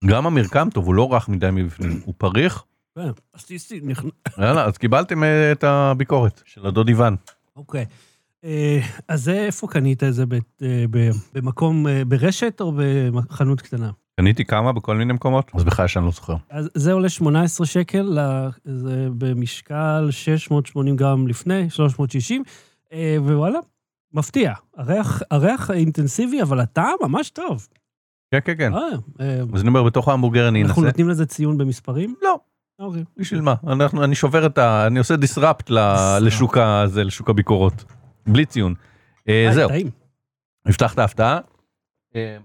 גם 0.05 0.27
המרקם 0.27 0.67
טוב, 0.73 0.85
הוא 0.85 0.95
לא 0.95 1.13
רך 1.13 1.29
מדי 1.29 1.49
מבפנים, 1.53 2.01
הוא 2.05 2.13
פריך. 2.17 2.63
כן, 2.95 3.09
אז 3.33 3.45
נכנ- 3.87 4.41
יאללה, 4.41 4.65
אז 4.65 4.77
קיבלתם 4.77 5.23
אה, 5.23 5.51
את 5.51 5.63
הביקורת 5.63 6.41
של 6.45 6.65
הדוד 6.67 6.87
איוון. 6.87 7.15
אוקיי. 7.55 7.81
אה, 7.81 7.85
אז 9.07 9.23
זה, 9.23 9.33
איפה 9.45 9.67
קנית 9.67 10.03
את 10.03 10.13
זה? 10.13 10.25
ב- 10.25 10.33
אה, 10.61 10.85
ב- 10.91 11.09
במקום, 11.33 11.87
אה, 11.87 12.05
ברשת 12.05 12.57
או 12.61 12.73
בחנות 13.13 13.61
קטנה? 13.61 13.91
קניתי 14.19 14.45
כמה 14.45 14.73
בכל 14.73 14.95
מיני 14.95 15.13
מקומות, 15.13 15.51
אז 15.55 15.63
בכלל 15.63 15.87
שאני 15.87 16.05
לא 16.05 16.11
זוכר. 16.11 16.35
אז 16.49 16.69
זה 16.73 16.93
עולה 16.93 17.09
18 17.09 17.67
שקל, 17.67 18.17
זה 18.65 19.07
במשקל 19.17 20.07
680 20.11 20.95
גרם 20.95 21.27
לפני, 21.27 21.69
360, 21.69 22.43
אה, 22.93 23.15
ווואלה, 23.19 23.59
מפתיע. 24.13 24.53
הריח, 24.77 25.21
הריח 25.31 25.71
אינטנסיבי, 25.71 26.41
אבל 26.41 26.59
הטעם 26.59 26.95
ממש 27.01 27.29
טוב. 27.29 27.67
כן, 28.31 28.39
כן, 28.45 28.53
כן. 28.57 28.73
אה, 28.73 28.79
אה, 29.21 29.39
אז 29.53 29.61
אני 29.61 29.67
אומר, 29.69 29.83
בתוך 29.83 30.07
ההמבורגר 30.07 30.47
אני 30.47 30.61
אנחנו 30.63 30.81
אנסה. 30.81 30.87
נותנים 30.91 31.09
לזה 31.09 31.25
ציון 31.25 31.57
במספרים? 31.57 32.15
לא. 32.21 32.39
אוקיי. 32.79 33.03
בשביל 33.17 33.41
מה? 33.41 33.55
אנחנו, 33.67 34.03
אני 34.03 34.15
שובר 34.15 34.45
את 34.45 34.57
ה... 34.57 34.87
אני 34.87 34.99
עושה 34.99 35.15
דיסרפט 35.15 35.69
לשוק 36.21 36.57
הזה, 36.57 37.03
לשוק 37.03 37.29
הביקורות. 37.29 37.83
בלי 38.27 38.45
ציון. 38.45 38.73
אה, 39.29 39.45
אה, 39.47 39.53
זהו. 39.53 39.69
נפתח 40.65 40.93
את 40.93 40.99
ההפתעה. 40.99 41.39
אה, 42.15 42.37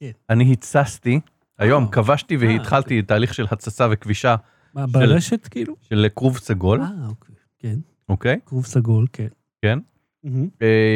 כן. 0.00 0.10
אני 0.30 0.52
התססתי, 0.52 1.20
היום. 1.58 1.88
כבשתי 1.88 2.36
והתחלתי 2.36 3.02
תהליך 3.02 3.34
של 3.34 3.46
התססה 3.50 3.86
וכבישה 3.90 4.36
מה, 4.74 4.86
ברשת 4.86 5.46
כאילו? 5.46 5.74
של 5.82 6.06
כרוב 6.16 6.38
סגול, 6.38 6.80
אה, 6.80 6.88
אוקיי. 7.08 7.34
כן, 7.58 7.76
אוקיי? 8.08 8.40
כרוב 8.46 8.66
סגול, 8.66 9.06
כן. 9.12 9.28
כן. 9.62 9.78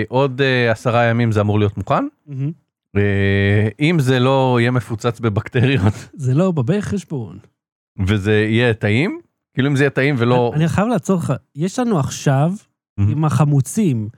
עוד 0.08 0.40
עשרה 0.70 1.04
ימים 1.04 1.32
זה 1.32 1.40
אמור 1.40 1.58
להיות 1.58 1.76
מוכן. 1.78 2.04
אם 3.80 3.96
זה 3.98 4.18
לא 4.18 4.56
יהיה 4.60 4.70
מפוצץ 4.70 5.20
בבקטריות 5.20 5.94
זה 6.14 6.34
לא 6.34 6.50
בבי 6.50 6.82
חשבון. 6.82 7.38
וזה 8.06 8.32
יהיה 8.32 8.74
טעים, 8.74 9.20
כאילו 9.54 9.68
אם 9.68 9.76
זה 9.76 9.82
יהיה 9.82 9.90
טעים 9.90 10.14
ולא... 10.18 10.52
אני 10.54 10.68
חייב 10.68 10.88
לעצור 10.88 11.16
לך, 11.18 11.32
יש 11.54 11.78
לנו 11.78 11.98
עכשיו. 11.98 12.52
עם 13.08 13.24
החמוצים, 13.24 14.08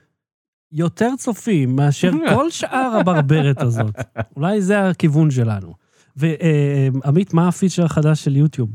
יותר 0.71 1.09
צופים 1.17 1.75
מאשר 1.75 2.11
כל 2.35 2.49
שאר 2.49 2.97
הברברת 2.99 3.61
הזאת. 3.61 3.95
אולי 4.35 4.61
זה 4.61 4.89
הכיוון 4.89 5.31
שלנו. 5.31 5.73
ועמית, 6.15 7.33
מה 7.33 7.47
הפיצ'ר 7.47 7.85
החדש 7.85 8.23
של 8.23 8.35
יוטיוב? 8.35 8.69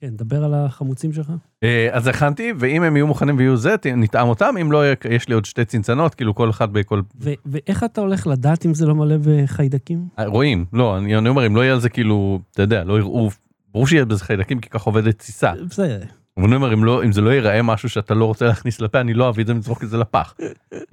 כן, 0.00 0.16
דבר 0.16 0.44
על 0.44 0.54
החמוצים 0.54 1.12
שלך. 1.12 1.32
אה, 1.62 1.88
אז 1.92 2.06
הכנתי, 2.06 2.52
ואם 2.58 2.82
הם 2.82 2.96
יהיו 2.96 3.06
מוכנים 3.06 3.36
ויהיו 3.36 3.56
זה, 3.56 3.74
נטעם 3.96 4.28
אותם, 4.28 4.54
אם 4.60 4.72
לא, 4.72 4.82
יש 5.10 5.28
לי 5.28 5.34
עוד 5.34 5.44
שתי 5.44 5.64
צנצנות, 5.64 6.14
כאילו 6.14 6.34
כל 6.34 6.50
אחד 6.50 6.72
בכל... 6.72 7.00
ו- 7.20 7.32
ואיך 7.46 7.84
אתה 7.84 8.00
הולך 8.00 8.26
לדעת 8.26 8.66
אם 8.66 8.74
זה 8.74 8.86
לא 8.86 8.94
מלא 8.94 9.16
בחיידקים? 9.22 10.08
אה, 10.18 10.26
רואים, 10.26 10.64
לא, 10.72 10.98
אני 10.98 11.18
אני 11.18 11.28
אומר, 11.28 11.46
אם 11.46 11.56
לא 11.56 11.60
יהיה 11.60 11.72
על 11.72 11.80
זה 11.80 11.88
כאילו, 11.88 12.40
אתה 12.50 12.62
יודע, 12.62 12.84
לא 12.84 12.98
יראו, 12.98 13.30
ברור 13.72 13.86
שיהיה 13.86 14.04
בזה 14.04 14.24
חיידקים, 14.24 14.60
כי 14.60 14.70
ככה 14.70 14.90
עובדת 14.90 15.18
תסיסה. 15.18 15.52
בסדר. 15.70 16.00
אבל 16.38 16.46
אני 16.46 16.56
אומר, 16.56 16.74
אם, 16.74 16.84
לא, 16.84 17.04
אם 17.04 17.12
זה 17.12 17.20
לא 17.20 17.30
ייראה 17.30 17.62
משהו 17.62 17.88
שאתה 17.88 18.14
לא 18.14 18.24
רוצה 18.24 18.46
להכניס 18.46 18.80
לפה, 18.80 19.00
אני 19.00 19.14
לא 19.14 19.28
אביא 19.28 19.42
את 19.42 19.46
זה 19.46 19.54
לזרוק 19.54 19.84
את 19.84 19.88
זה 19.88 19.96
לפח. 19.96 20.34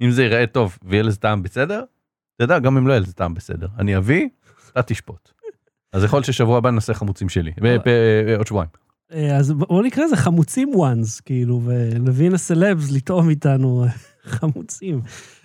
אם 0.02 0.10
זה 0.10 0.22
ייראה 0.22 0.46
טוב 0.46 0.78
ויהיה 0.82 1.02
לזה 1.02 1.16
טעם 1.16 1.42
בסדר, 1.42 1.84
אתה 2.36 2.44
יודע, 2.44 2.58
גם 2.58 2.76
אם 2.76 2.86
לא 2.86 2.92
יהיה 2.92 3.00
לזה 3.00 3.12
טעם 3.12 3.34
בסדר. 3.34 3.68
אני 3.78 3.96
אביא, 3.96 4.28
אתה 4.72 4.82
תשפוט. 4.82 5.30
אז 5.92 6.04
יכול 6.04 6.22
ששבוע 6.22 6.58
הבא 6.58 6.70
נעשה 6.70 6.94
חמוצים 6.94 7.28
שלי, 7.28 7.52
עוד 8.38 8.46
שבועיים. 8.46 8.70
אה, 9.12 9.36
אז 9.36 9.52
בואו 9.52 9.82
נקרא 9.82 10.04
לזה 10.04 10.16
חמוצים 10.16 10.72
ones, 10.74 11.22
כאילו, 11.24 11.62
ונביא 11.64 12.30
לסלבס 12.30 12.90
לטעום 12.90 13.30
איתנו 13.30 13.86
חמוצים. 14.24 15.00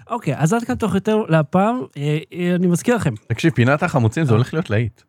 אוקיי, 0.10 0.38
אז 0.38 0.54
עד 0.54 0.64
כאן 0.64 0.76
תוך 0.76 0.96
יותר 0.96 1.18
להפעם. 1.18 1.82
אה, 1.98 2.18
אה, 2.34 2.56
אני 2.56 2.68
מזכיר 2.68 2.96
לכם, 2.96 3.14
תקשיב, 3.28 3.54
פינת 3.54 3.84
החמוצים 3.84 4.26
זה 4.26 4.34
הולך 4.34 4.54
להיות 4.54 4.70
להיט. 4.70 5.02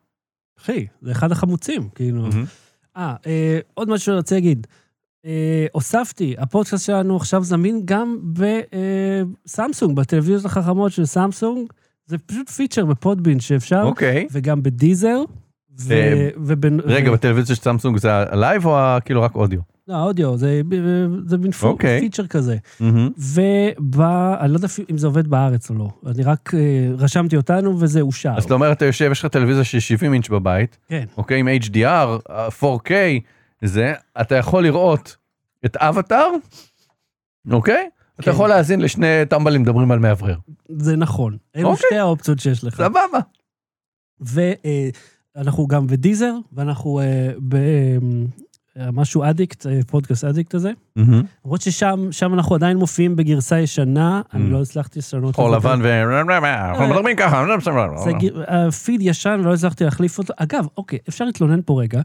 אחי, 0.59 0.87
זה 1.01 1.11
אחד 1.11 1.31
החמוצים, 1.31 1.89
כאילו. 1.95 2.29
אה, 2.97 3.59
עוד 3.73 3.89
משהו 3.89 4.05
שאני 4.05 4.17
רוצה 4.17 4.35
להגיד. 4.35 4.67
אה, 5.25 5.31
הוספתי, 5.71 6.35
הפודקאסט 6.37 6.85
שלנו 6.85 7.15
עכשיו 7.15 7.43
זמין 7.43 7.81
גם 7.85 8.17
בסמסונג, 9.45 9.95
בטלוויזיות 9.95 10.45
החכמות 10.45 10.91
של 10.91 11.05
סמסונג. 11.05 11.67
זה 12.05 12.17
פשוט 12.17 12.49
feature 12.49 12.85
בפודבין 12.85 13.39
שאפשר, 13.39 13.81
אוקיי. 13.85 14.27
וגם 14.31 14.63
בדיזר. 14.63 15.23
ו- 15.79 15.93
אה, 15.93 16.29
ובנ- 16.47 16.81
רגע, 16.83 17.11
בטלוויזיה 17.11 17.55
של 17.55 17.61
סמסונג 17.61 17.97
זה 17.97 18.13
ה 18.13 18.23
live 18.23 18.65
או 18.65 18.75
כאילו 19.05 19.21
רק 19.21 19.35
אודיו? 19.35 19.59
לא, 19.87 20.03
אודיו, 20.03 20.37
זה, 20.37 20.61
זה 21.25 21.37
מין 21.37 21.51
פו- 21.51 21.67
אוקיי. 21.67 21.99
feature 21.99 22.27
כזה. 22.27 22.57
וב... 23.17 24.01
אני 24.39 24.51
לא 24.51 24.57
יודע 24.57 24.67
אם 24.91 24.97
זה 24.97 25.07
עובד 25.07 25.27
בארץ 25.27 25.69
או 25.69 25.75
לא. 25.75 25.89
אני 26.05 26.23
רק 26.23 26.51
אה, 26.53 26.59
רשמתי 26.97 27.37
אותנו 27.37 27.79
וזה 27.79 28.01
אושר. 28.01 28.33
אז 28.37 28.43
אתה 28.43 28.53
אומר, 28.53 28.71
אתה 28.71 28.85
יושב, 28.85 29.09
יש 29.11 29.19
לך 29.19 29.25
טלוויזיה 29.25 29.63
של 29.63 29.79
70 29.79 30.13
אינץ' 30.13 30.29
בבית, 30.29 30.77
כן. 30.87 31.05
אוקיי, 31.17 31.39
עם 31.39 31.47
HDR, 31.47 32.29
4K, 32.61 32.91
זה, 33.63 33.93
אתה 34.21 34.35
יכול 34.35 34.63
לראות 34.63 35.17
את 35.65 35.77
אבטאר, 35.77 36.27
אוקיי? 37.51 37.89
אתה 38.15 38.23
כן. 38.23 38.31
יכול 38.31 38.49
להאזין 38.49 38.81
לשני 38.81 39.05
טמבלים 39.29 39.61
מדברים 39.61 39.91
על 39.91 39.99
מאוורר. 39.99 40.35
זה 40.69 40.95
נכון. 40.95 41.37
אלו 41.55 41.69
אוקיי. 41.69 41.83
שתי 41.89 41.97
האופציות 41.97 42.39
שיש 42.39 42.63
לך. 42.63 42.75
סבבה. 42.75 43.19
ואנחנו 44.19 45.67
גם 45.67 45.87
בדיזר, 45.87 46.33
ואנחנו 46.53 46.99
אה, 46.99 47.31
במשהו 48.75 49.23
אדיקט, 49.23 49.67
אה, 49.67 49.79
פודקאסט 49.87 50.23
אדיקט 50.23 50.53
הזה. 50.55 50.71
למרות 51.45 51.61
ששם 51.61 52.07
שם 52.11 52.33
אנחנו 52.33 52.55
עדיין 52.55 52.77
מופיעים 52.77 53.15
בגרסה 53.15 53.59
ישנה, 53.59 54.21
אני 54.33 54.49
לא 54.49 54.61
הצלחתי 54.61 54.99
לשנות 54.99 55.29
את 55.29 55.61
זה. 55.61 55.69
לבן 55.69 55.79
ו... 55.83 55.87
אנחנו 56.69 56.87
מדברים 56.87 57.15
ככה. 57.17 57.43
זה 58.03 58.11
גיר- 58.13 58.43
אה, 58.49 58.71
פיד 58.71 59.01
ישן, 59.01 59.41
לא 59.43 59.53
הצלחתי 59.53 59.83
להחליף 59.83 60.17
אותו. 60.17 60.33
אגב, 60.37 60.65
אוקיי, 60.77 60.99
אפשר 61.09 61.25
להתלונן 61.25 61.59
פה 61.65 61.81
רגע. 61.81 62.01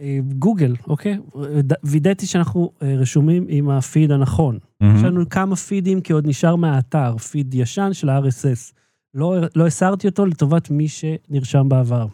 אה, 0.00 0.04
אה, 0.04 0.18
גוגל, 0.38 0.74
אוקיי? 0.86 1.18
ד- 1.66 1.74
וידאתי 1.84 2.26
שאנחנו 2.26 2.70
אה, 2.82 2.94
רשומים 2.96 3.46
עם 3.48 3.70
הפיד 3.70 4.10
הנכון. 4.10 4.58
יש 4.96 5.02
לנו 5.02 5.28
כמה 5.28 5.56
פידים, 5.56 6.00
כי 6.00 6.12
עוד 6.12 6.26
נשאר 6.26 6.56
מהאתר, 6.56 7.16
פיד 7.18 7.54
ישן 7.54 7.92
של 7.92 8.08
ה-RSS. 8.08 8.72
לא, 9.14 9.34
לא 9.56 9.66
הסרתי 9.66 10.08
אותו 10.08 10.26
לטובת 10.26 10.70
מי 10.70 10.86
שנרשם 10.88 11.68
בעבר. 11.68 12.06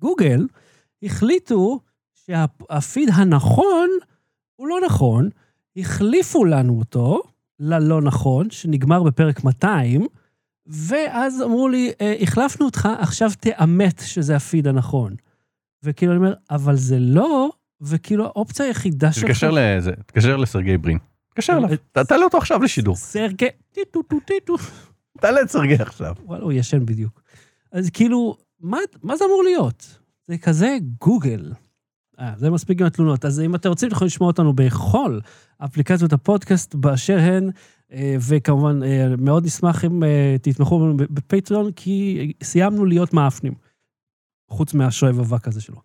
גוגל 0.00 0.46
החליטו 1.02 1.80
שהפיד 2.14 3.08
הנכון 3.12 3.88
הוא 4.56 4.68
לא 4.68 4.76
נכון, 4.86 5.28
החליפו 5.76 6.44
לנו 6.44 6.78
אותו 6.78 7.22
ללא 7.60 8.02
נכון, 8.02 8.50
שנגמר 8.50 9.02
בפרק 9.02 9.44
200, 9.44 10.06
ואז 10.66 11.42
אמרו 11.42 11.68
לי, 11.68 11.92
"אה, 12.00 12.14
החלפנו 12.20 12.66
אותך, 12.66 12.88
עכשיו 12.98 13.30
תאמת 13.40 14.02
שזה 14.06 14.36
הפיד 14.36 14.66
הנכון. 14.66 15.14
וכאילו 15.82 16.12
אני 16.12 16.18
אומר, 16.18 16.34
אבל 16.50 16.76
זה 16.76 16.98
לא, 16.98 17.50
וכאילו 17.80 18.24
האופציה 18.24 18.66
היחידה 18.66 19.12
שלך... 19.12 19.24
תתקשר 19.24 19.50
לזה, 19.50 19.92
תתקשר 19.92 20.36
לסרגי 20.36 20.76
ברין. 20.78 20.98
תתקשר 21.28 21.52
אליו. 21.52 21.76
ת- 21.92 21.98
תעלה 21.98 22.24
אותו 22.24 22.38
עכשיו 22.38 22.62
לשידור. 22.62 22.96
סרגי, 22.96 23.46
טיטו 23.72 24.02
טו 24.02 24.16
טיטו. 24.26 24.54
תעלה 25.20 25.42
את 25.42 25.50
סרגי 25.50 25.74
עכשיו. 25.74 26.14
וואלה, 26.24 26.44
הוא 26.44 26.52
ישן 26.52 26.86
בדיוק. 26.86 27.22
אז 27.72 27.90
כאילו, 27.90 28.36
מה, 28.60 28.78
מה 29.02 29.16
זה 29.16 29.24
אמור 29.24 29.42
להיות? 29.44 29.98
זה 30.28 30.38
כזה 30.38 30.76
גוגל. 31.00 31.52
אה, 32.20 32.32
זה 32.36 32.50
מספיק 32.50 32.80
עם 32.80 32.86
התלונות. 32.86 33.24
אז 33.24 33.40
אם 33.40 33.54
אתם 33.54 33.68
רוצים, 33.68 33.86
אתם 33.88 33.94
יכולים 33.96 34.06
לשמוע 34.06 34.26
אותנו 34.26 34.52
בכל 34.52 35.18
אפליקציות 35.64 36.12
הפודקאסט 36.12 36.74
באשר 36.74 37.18
הן, 37.18 37.50
אה, 37.92 38.16
וכמובן, 38.28 38.82
אה, 38.82 39.06
מאוד 39.18 39.44
נשמח 39.44 39.84
אם 39.84 40.04
אה, 40.04 40.36
תתמכו 40.42 40.78
בנו 40.78 40.96
בפטריון, 40.96 41.72
כי 41.72 42.32
סיימנו 42.42 42.84
להיות 42.84 43.14
מאפנים. 43.14 43.52
חוץ 44.48 44.74
מהשואב 44.74 45.18
אבק 45.18 45.48
הזה 45.48 45.60
שלו. 45.60 45.76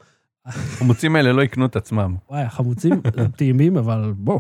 החמוצים 0.46 1.16
האלה 1.16 1.34
לא 1.34 1.42
יקנו 1.42 1.66
את 1.66 1.76
עצמם. 1.76 2.16
וואי, 2.30 2.42
החמוצים 2.42 3.02
טעימים, 3.38 3.78
אבל 3.78 4.14
בוא. 4.18 4.40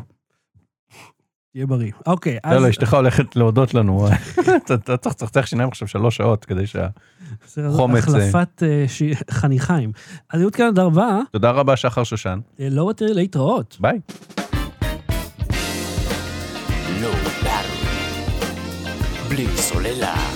תהיה 1.54 1.68
בריא. 1.68 1.92
אוקיי, 2.06 2.38
אז... 2.44 2.56
לא, 2.56 2.62
לא, 2.62 2.70
אשתך 2.70 2.94
הולכת 2.94 3.36
להודות 3.36 3.74
לנו. 3.74 4.08
אתה 4.58 4.98
צריך 4.98 5.16
לצחצח 5.16 5.46
שיניים 5.46 5.70
עכשיו 5.70 5.88
שלוש 5.88 6.16
שעות 6.16 6.46
כדי 6.46 6.68
שה... 6.68 6.88
זה 7.48 7.68
חומץ, 7.76 7.96
אה. 7.96 8.00
החלפת 8.00 8.64
אה, 8.64 8.86
חניכיים. 9.32 9.92
אז 10.30 10.42
יהוד 10.42 10.56
כאן 10.56 10.66
עד 10.68 10.80
ארבעה, 10.80 11.20
תודה 11.32 11.52
רבה, 11.52 11.76
שחר 11.76 12.04
שושן. 12.04 12.40
אה, 12.60 12.68
לא 12.70 12.94
תראי 12.96 13.14
להתראות. 13.14 13.78
ביי. 13.80 14.00
בלי 19.30 19.48
סוללה. 19.58 20.33